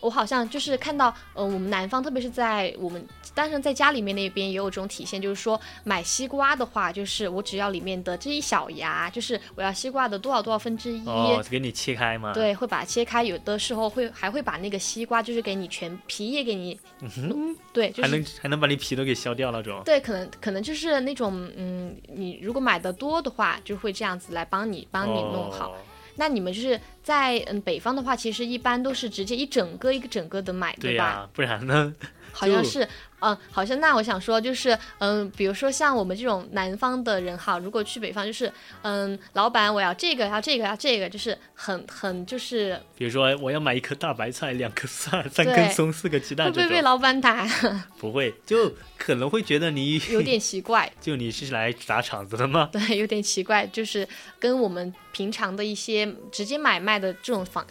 [0.00, 3.04] 我好像就是看到，呃，我们南方，特别是在我们，
[3.34, 11.06] 当然在家里面那边也有这种体现，就是说买西瓜的话，就是我只要里面的这一小芽，就是我要西瓜的多少多少分之一。
[11.06, 19.82] 哦，给你切开嘛。，对，会把它切开，有的时候会还会把那个西瓜，就是给你全皮也给你，嗯对，就是还能还能把你皮都给削掉那种。
[19.84, 25.70] 对，可能可能就是那种，嗯，你如果买的多的话，就会这样子来帮你帮你弄好。
[25.70, 25.76] 哦
[26.20, 31.94] 那你们就是在嗯北方的话，其实一般都是直接一整个一个整个的买，对吧、不然呢？
[32.32, 32.88] 就好像是，
[33.20, 38.52] 嗯，好像那我想说就是，嗯，比如说像我们这种南方的人哈，如果去北方，就是，
[38.82, 47.46] 嗯，老板我要这个，要这个，要这个，就是很很就是比如说我要买一颗大白菜，两颗蒜，三根葱，四个鸡蛋会，不会被老板打？
[47.98, 50.90] 不会，就可能会觉得你有点奇怪。
[51.00, 52.70] 就你是来砸场子的吗？
[52.72, 54.08] 对，有点奇怪，就是
[54.38, 57.66] 跟我们平常的一些直接买卖的这种方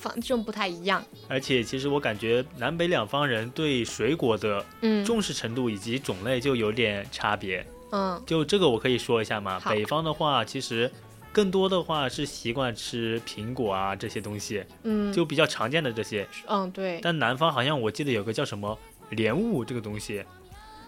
[0.00, 1.04] 方这种不太一样。
[1.28, 7.64] 而且其实我感觉南北两方人对水果的嗯重视程度以及种类就有点差别。
[7.92, 9.60] 嗯就这个我可以说一下嘛。
[9.68, 10.90] 北方的话，其实
[11.32, 16.26] 更多的话是习惯吃苹果啊这些东西，嗯，就比较常见的这些。
[16.46, 18.78] 嗯对，但南方好像我记得有个叫什么
[19.10, 20.24] 莲雾这个东西，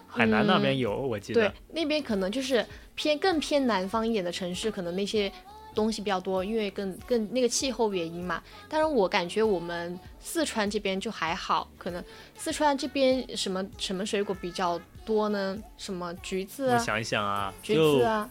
[0.07, 5.29] 海南那边有，我记得对得。，那边可能就是偏更偏南方一点的城市，可能那些
[5.73, 8.41] 东西比较多，因为更更那个气候原因嘛。
[8.69, 12.03] 但是，我感觉我们四川这边就还好，可能
[12.37, 15.57] 四川这边什么什么水果比较多呢？
[15.77, 18.29] 什么橘子啊、我想一想啊，橘子啊，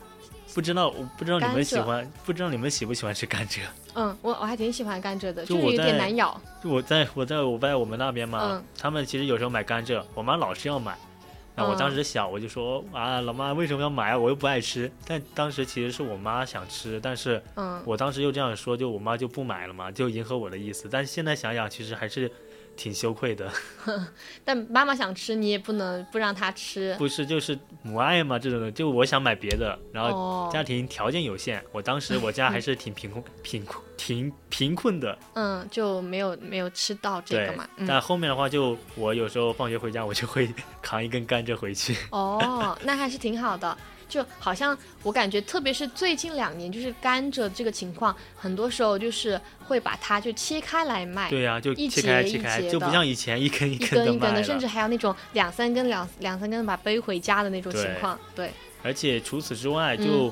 [0.55, 3.61] 不知道，我不知道你们喜欢，不知道你们喜不喜欢吃甘蔗。
[3.95, 6.41] 嗯，我我还挺喜欢甘蔗的，就是我有点难咬。
[6.63, 10.97] 就我在我在我在我们那边嘛，嗯他们其实有时候买甘蔗，我妈老是要买。
[11.55, 14.19] 那我嗯当时小，我就说啊，老妈为什么要买啊？
[14.19, 14.91] 我又不爱吃。
[15.07, 20.89] 但当时其实是我妈想吃，但是嗯，我当时又这样说，就我妈就不买了嘛，就迎合我的意思。
[20.91, 22.31] 但是现在想想，其实还是
[22.77, 23.51] 挺羞愧的。
[24.45, 26.95] 但妈妈想吃，你也不能不让她吃。
[26.99, 28.71] 不是，就是母爱嘛，这种的。
[28.73, 35.17] 就我想买别的，然后哦，家庭条件有限，我当时我家还是挺贫困、 贫困、挺贫困的。
[35.35, 41.97] 嗯，就没有没有吃到这个嘛。，嗯，但后面的话就，我有时候放学回家，我就会扛一根甘蔗回去。
[42.11, 43.77] 哦，那还是挺好的。
[44.13, 54.43] 就好像我感觉，特别是最近两年，就是甘蔗这个情况，很多时候就是会把它就切开来卖，对呀、就一切开节一切开，节的就不像以前一根一一根根一根的，卖。
[54.43, 58.21] 甚至还有那种两三根、两两三根把背回家的那种情对况。
[58.35, 58.51] 对，
[58.83, 60.31] 而且除此之外，就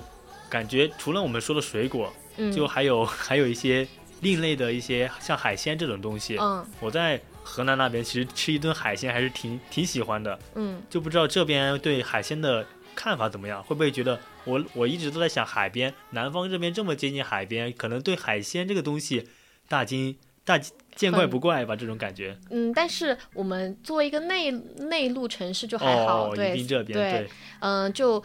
[0.50, 3.88] 感觉除了我们说的水果，嗯，就还有 还有一些
[4.20, 6.36] 另类的一些像海鲜这种东西。
[6.38, 12.64] 嗯我在河南那边其实吃一顿海鲜还是挺挺喜欢的，嗯就不知道这边对海鲜的
[13.02, 13.62] 看法怎么样？
[13.62, 19.26] 会不会觉得我我一直都在想海边，南方这边这么接近海边，可能对海鲜这个东西
[19.68, 20.60] 大惊大
[20.96, 22.36] 见怪不怪吧，这种感觉。
[22.50, 27.30] 嗯，但是我们作为一个内内陆城市就还好，哦，对这边对，
[27.60, 28.22] 嗯，就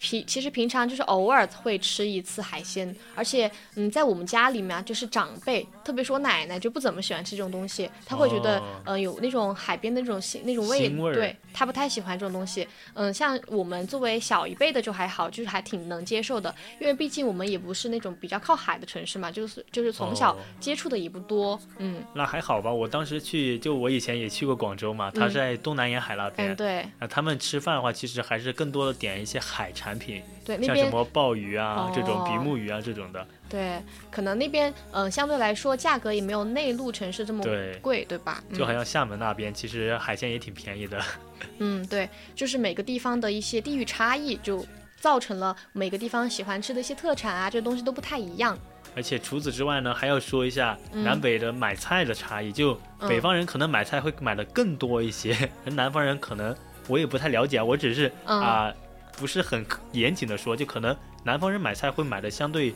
[0.00, 8.82] 平其实平常就是偶尔会吃一次海鲜，而且嗯，在我们家里面啊，就是长辈，特别是我奶奶就不怎么喜欢吃这种东西，她会觉得、哦。
[8.84, 12.66] 呃有那种海边的那种腥那种味，味对她不太喜欢这种东西。
[12.94, 20.38] 嗯，像我们作为小一辈的就还好，就是还挺能接受的，因为毕竟我们也不是那种比较靠海的城市嘛，就是就是从小哦。
[20.58, 22.72] 接触的也不多，嗯那还好吧。
[22.72, 26.52] 我当时去，就我以前也去过广州嘛，它在东南沿海那边。
[26.52, 33.26] 嗯对那，他们吃饭的话，其实还是更多的点一些海产品，对像什么鲍鱼啊、这种哦比目鱼啊这种的。
[33.48, 33.80] 对，
[34.10, 37.44] 可能那边嗯、呃相对来说价格也没有内陆城市这么
[37.80, 38.42] 贵，对吧？
[38.50, 41.00] 嗯就好像厦门那边，其实海鲜也挺便宜的。
[41.58, 44.64] 嗯，对，就是每个地方的一些地域差异，就
[44.98, 48.58] 造成了每个地方喜欢吃的一些特产啊，这东西都不太一样。
[48.96, 52.50] 而且除此之外呢，还要说一下南北的买菜的差异。
[52.50, 55.36] 就嗯北方人可能买菜会买的更多一些，
[55.66, 56.56] 而南方人可能
[56.88, 58.72] 我也不太了解啊，我只是嗯啊、
[59.18, 62.74] 不是很严谨的说，就可能南方人买菜会买的相对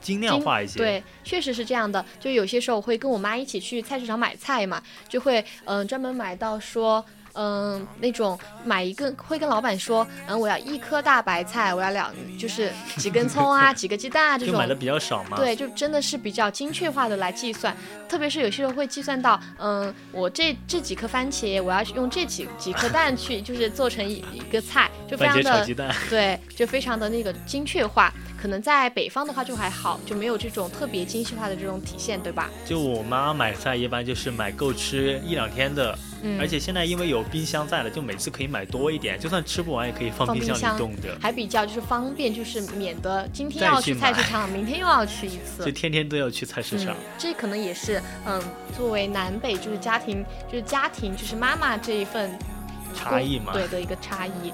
[0.00, 0.78] 精量化一些。
[0.78, 2.04] 对，确实是这样的。
[2.20, 7.04] 就有些时候我会跟我妈一起去菜市场买菜嘛，就会嗯、呃专门买到说。
[7.36, 14.54] 嗯，那种买一个会跟老板说，嗯，我要一颗大白菜，我要两就是几根葱啊， 几个鸡蛋啊这种。
[14.54, 15.36] 就买的比较少嘛。
[15.36, 17.76] 对，就真的是比较精确化的来计算，
[18.08, 25.94] 特别是有些时候会计算到，嗯，我这这几颗番茄，我要用这几几颗蛋去，就是做成一一个菜，就非番常的。
[26.08, 28.12] 对，就非常的那个精确化。
[28.40, 32.50] 可能在北方的话就还好，就没有这种特别精细化的这种体现，对吧？
[32.64, 45.70] 就我妈买菜一般就是买够吃一两天的，嗯，而且现在因为有冰箱在了，就每次可以买多一点，就算吃不完也可以放冰箱里冻着，还比较就是方便，就是免得今天要去菜市场， 明天又要去一次就。
[45.70, 48.42] 天天都要去菜市场嗯。，这可能也是嗯，
[48.76, 52.36] 作为南北就是家庭就是家庭就是妈妈这一份
[52.94, 53.52] 差异嘛。
[53.52, 54.52] 对的一个差异。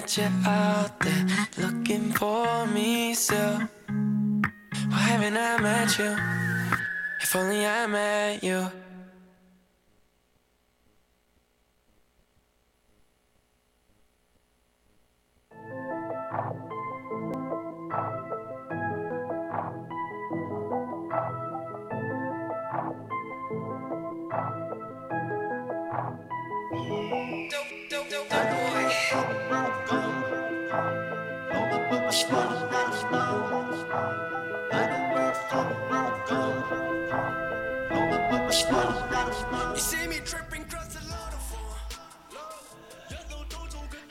[0.00, 1.26] That you're out there
[1.58, 3.60] looking for me still.
[4.88, 6.16] Why haven't I met you?
[7.20, 8.70] If only I met you.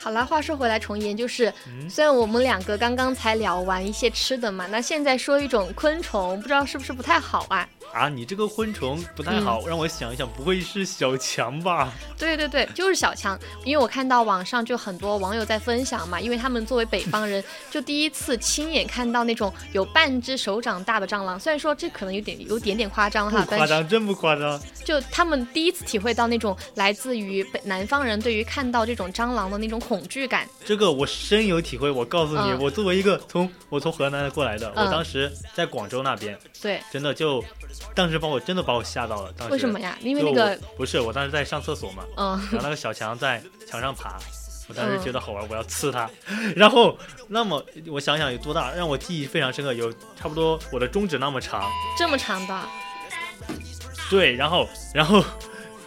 [0.02, 7.68] 好啦，话说回来，重言就是，嗯虽然我们两个刚刚才聊完一些吃的嘛，那现在说一种昆虫，不知道是不是不太好啊？
[7.92, 11.92] 啊，你这个昆虫不太好，让我想一想，不会是小强吧？
[12.18, 24.60] 对对对，就是小强，因为我看到网上就很多网友在分享嘛，因为他们作为北方人， 就第一次亲眼看到那种有半只手掌大的蟑螂，虽然说这可能有点有点点夸张哈，夸张，真不夸张。
[24.84, 30.48] 就他们第一次体会到那种来自于北南方人对于看到这种蟑螂的那种恐惧感。
[30.64, 31.90] 这个我深有体会。
[31.90, 37.44] 我告诉你，嗯我作为一个从我从河南过来的，嗯我当时在广州那边，对，真的就
[37.94, 39.32] 当时把我真的把我吓到了。
[39.36, 39.96] 当时为什么呀？
[40.00, 44.18] 因为那个我不是我当时在上厕所嘛，嗯然后那个小强在墙上爬，
[44.68, 46.08] 我当时觉得好玩，我要刺它。
[46.54, 46.96] 然后，
[47.28, 51.68] 那么我想想有多大，让我记忆非常深刻，有差不多我的中指那么长。
[51.98, 52.60] 这么长的，
[54.08, 55.24] 对，然后，然后，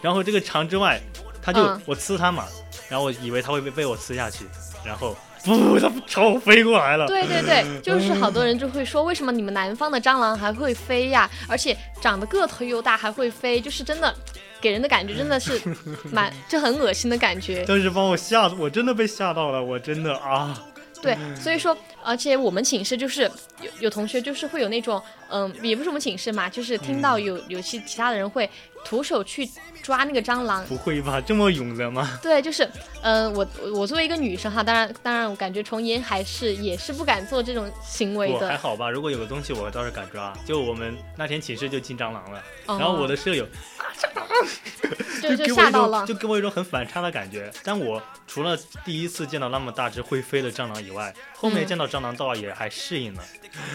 [0.02, 1.00] 然后这个长之外，
[1.42, 2.44] 他就、嗯我刺他嘛，
[2.88, 4.46] 然后我以为他会被被我刺下去，
[4.84, 7.06] 然后不，它朝我飞过来了。
[7.06, 11.30] 对对对，就是好多人就会说，为什么你们南方的蟑螂还会飞呀？
[11.48, 14.14] 而且长得个头又大还会飞，就是真的
[14.60, 15.60] 给人的感觉真的是
[16.10, 17.64] 蛮，就很恶心的感觉。
[17.64, 20.58] 当时把我吓，我真的被吓到了，我真的啊，
[21.02, 23.30] 对，所以说，而且我们寝室就是
[23.64, 28.48] 有有同学就是会有那种，嗯，也不是我们寝室嘛，就是听到有有些其他的人会
[28.84, 29.48] 徒手去
[29.82, 30.64] 抓那个蟑螂。
[30.66, 32.16] 不会吧，这么勇的吗？
[32.22, 32.68] 对，就是，
[33.02, 38.56] 嗯，我我作为一个女生哈，当然当然，我感觉重烟还是也是不敢做这种行为我还。
[38.56, 40.32] 好吧，如果有个东西我倒是敢抓。
[40.44, 43.46] 就我们那天寝室就进蟑螂了，哦然后我的舍友
[45.22, 46.14] 就就吓到了就。
[46.14, 47.50] 给我一种很反差的感觉。
[47.62, 53.22] 但我除了第一次见到那么大只会飞的蟑螂以外，后面嗯见到蟑螂倒也还适应了。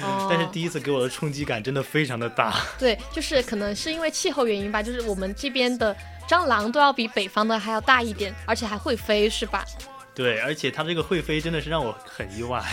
[0.02, 2.54] 哦但是第一次给我的冲击感真的非常的大。
[2.78, 5.96] 对，就是可能是因为气候原因吧，就是我们这边的
[6.28, 9.66] 蟑螂都要比北方的还要大一点，而且还会飞，是吧？
[10.14, 12.64] 对，而且它这个会飞真的是让我很意外。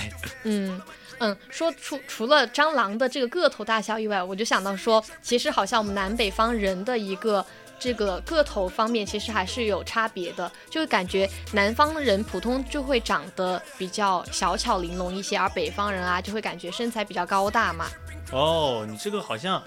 [0.45, 0.81] 嗯
[1.19, 7.45] 嗯，说除除了蟑螂的这个个头大小以外，我就想到说，其实好像我们南北方人的一个。
[7.79, 17.87] 这个个头方面其实还是有差别的，就是感觉南方人普通就会长得比较小巧玲珑一些，而北方人啊就会感觉身材比较高大嘛。
[18.33, 19.63] 哦，你这个好像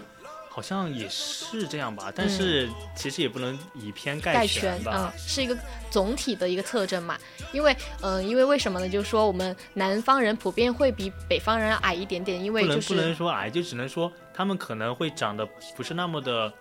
[0.49, 5.13] 好像也是这样吧，但嗯是其实也不能以偏概全吧。
[5.13, 5.57] 嗯，是一个
[5.89, 7.17] 总体的一个特征嘛。
[7.53, 8.89] 因为，嗯、因为为什么呢？
[8.89, 15.47] 就是说我们南方人普遍会比北方人矮一点点，因为就不能不能说矮，就只能说他们可能会长得
[15.77, 16.51] 不是那么的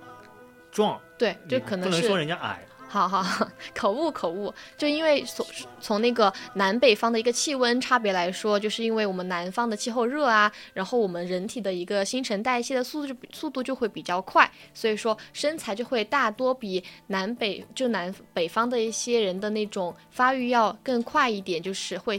[0.70, 2.60] 壮，对，就可能不能说是人家矮。
[2.90, 5.46] 好好口误口误，就因为从
[5.78, 22.16] 从那个南北方的一个气温差别来说，就是因为我们南方的气候热啊，然后我们人体的一个新陈代谢的速度速度就会比较快，所以说身材就会大多比南北就南北方的一些人的那种发育要更快一点，就是会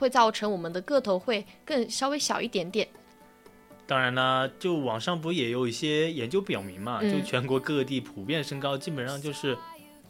[0.00, 2.88] 会造成我们的个头会更稍微小一点点。
[3.88, 9.56] 当然呢，就网上不也有一些研究表明嘛，嗯就全国各地普遍身高基本上就是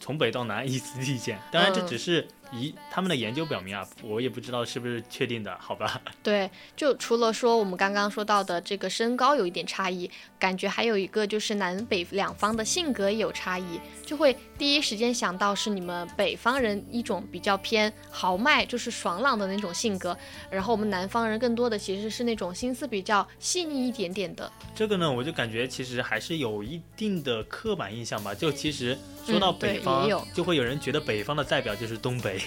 [0.01, 1.39] 从北到南依次递减。
[1.53, 6.01] 当然，这嗯只是以他们的研究表明啊，我也不知道是不是确定的，好吧？
[6.23, 20.17] 对，就除了说我们刚刚说到的这个身高有一点差异，感觉还有一个就是南北两方的性格也有差异，就会第一时间想到是你们北方人一种比较偏豪迈，就是爽朗的那种性格，
[20.51, 24.51] 然后我们南方人更多的其实是那种心思比较细腻一点点的。
[24.75, 28.35] 这个呢，我就感觉其实还是有一定的刻板印象吧。
[28.35, 28.97] 就其实
[29.27, 32.38] 说到北方，就会有人觉得北方的代表就是东北，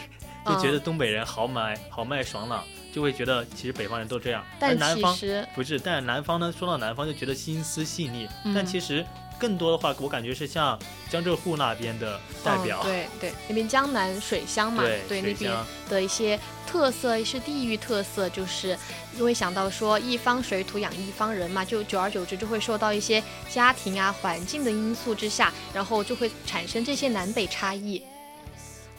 [0.45, 4.43] 就觉得东北人豪迈、豪迈爽朗，就会觉得其实北方人都这样。
[4.59, 9.05] 但南方其实，不是，但南方呢，说到南方就觉得心思细腻，嗯但其实
[9.37, 10.77] 更多的话，我感觉是像
[11.09, 12.81] 江浙沪那边的代表。
[12.83, 15.51] 嗯、对对，那边江南水乡嘛，对水那边
[15.89, 18.77] 的一些特色是地域特色，就是
[19.17, 28.01] 因为想到说一方水土养一方人嘛，就久而久之就会受到一些家庭啊环境的因素之下，然后就会产生这些南北差异。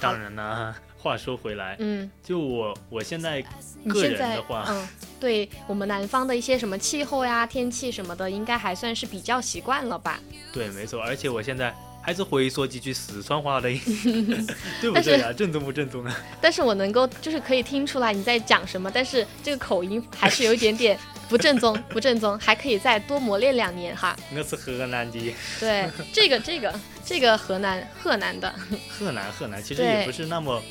[0.02, 3.42] 当然呢， 话说回来，嗯，就我我现在
[3.88, 4.88] 个人的话，嗯，
[5.20, 10.18] 对我们南方的一些什么气候呀、天气什么的，应该还算是比较习惯了吧？
[10.52, 13.68] 对，没错，而且我现在还是会说几句四川话的，
[14.80, 15.32] 对不对啊？
[15.32, 16.16] 正宗不正宗啊？
[16.40, 20.98] 但是我能够就是可以听出来你在讲什么，但是这个口音还是有一点点
[21.28, 24.16] 不正宗， 不正宗，还可以再多磨练两年哈。
[24.34, 28.54] 我是河南的，对，这个这个这个河南河南的，
[28.88, 30.62] 河南河南其实也不是那么，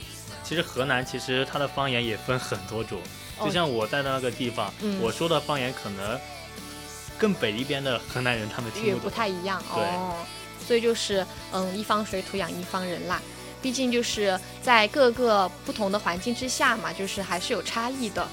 [0.44, 3.00] 其实河南其实它的方言也分很多种，
[3.38, 6.20] 哦就像我在的那个地方，嗯我说的方言可能
[7.18, 9.10] 更北一边的河南人他们听也不不。
[9.10, 10.16] 太一样对哦。
[10.66, 13.20] 所以就是嗯，一方水土养一方人啦。
[13.64, 18.28] 毕竟就是在各个不同的环境之下嘛，就是还是有差异的。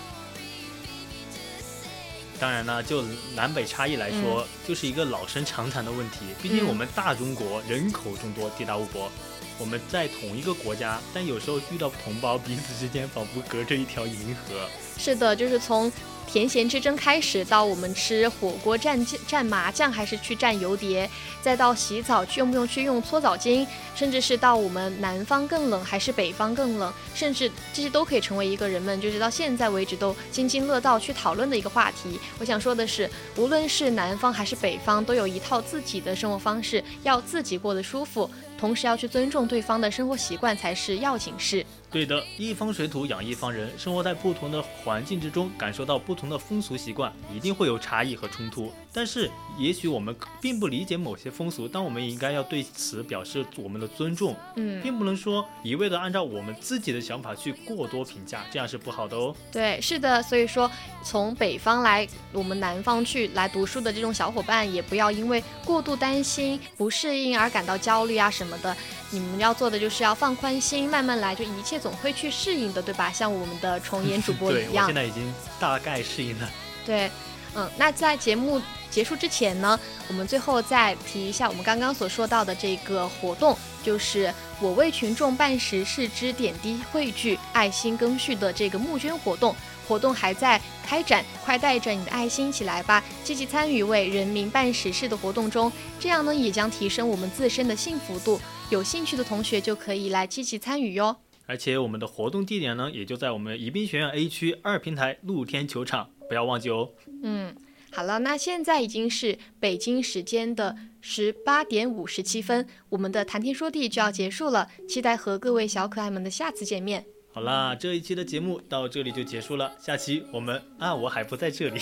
[2.39, 3.03] 当然呢，就
[3.34, 6.26] 南北差异来说，就是一个老生常谈的问题。
[6.41, 9.11] 毕竟嗯我们大中国人口众多，地大物博，
[9.59, 14.68] 我们在同一个国家，但有时候遇到同胞，彼此之间仿佛隔着一条银河。
[14.97, 15.91] 是的，就是从
[16.31, 21.09] 甜咸之争开始，到我们吃火锅蘸蘸麻酱还是去蘸油碟，
[21.41, 32.20] 再到洗澡去用不用去用搓澡巾，甚至是到我们南方更冷还是北方更冷，甚至这些都可以成为一个人们就是到现在为止都津津乐道去讨论的一个话题。
[32.39, 41.65] 我想说的是，无论是南方还是北方，都有一套自己的生活方式，要自己过得舒服，同时要去尊重对方的生活习惯才是要紧事。
[41.91, 48.71] 对的，一方水土养一方人，生活在不同的环境之中，感受到不同的风俗习惯，一定会有差异和冲突。
[48.93, 59.35] 但是，也许我们并不理解某些风俗，但我们也应该要对此表示我们的尊重，嗯，并不能说一味的按照我们自己的想法去过多评价，这样是不好的哦。
[59.51, 60.71] 对，是的，所以说
[61.03, 68.48] 从北方来我们南方去来读书的这种小伙伴，也不要因为过度担心、不适应而感到焦虑啊什么。
[68.49, 68.75] 么的，
[69.11, 73.13] 你们要做的就是要放宽心，慢慢来，就一切总会去适应的，对吧？
[73.13, 74.95] 像我们的重演主播 一样我现。
[74.95, 76.51] 在已经大概适应了。
[76.87, 77.11] 对，
[77.55, 79.79] 嗯，那在节目结束之前呢，
[80.09, 89.55] 我们最后再提一下我们刚刚所说到的这个活动，就是我为群众办实事之点滴汇聚爱心更续的这个募捐活动。
[89.89, 98.39] 活动还在开展，快带着你的爱心起来吧，积极参与为人民办实事的活动中，这样呢也将提升我们自身的幸福度。
[98.68, 101.16] 有兴趣的同学就可以来积极参与哟。
[101.47, 106.91] 而且我们的活动地点呢，也就在我们宜宾学院 A 区二平台露天球场，不要忘记哦。
[107.22, 107.57] 嗯，
[107.91, 117.07] 好了，那现在已经是北京时间的十八点五十七分，我们的谈天说地就要结束了，期待和各位小可爱们的下次见面。
[117.39, 121.80] 好啦，这一期的节目到这里就结束了，下期我们啊我还不在这里，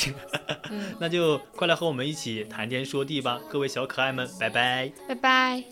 [0.70, 4.92] 嗯 那就快来和我们一起谈天说地吧，各位小可爱们，拜拜。
[5.08, 5.64] 拜拜。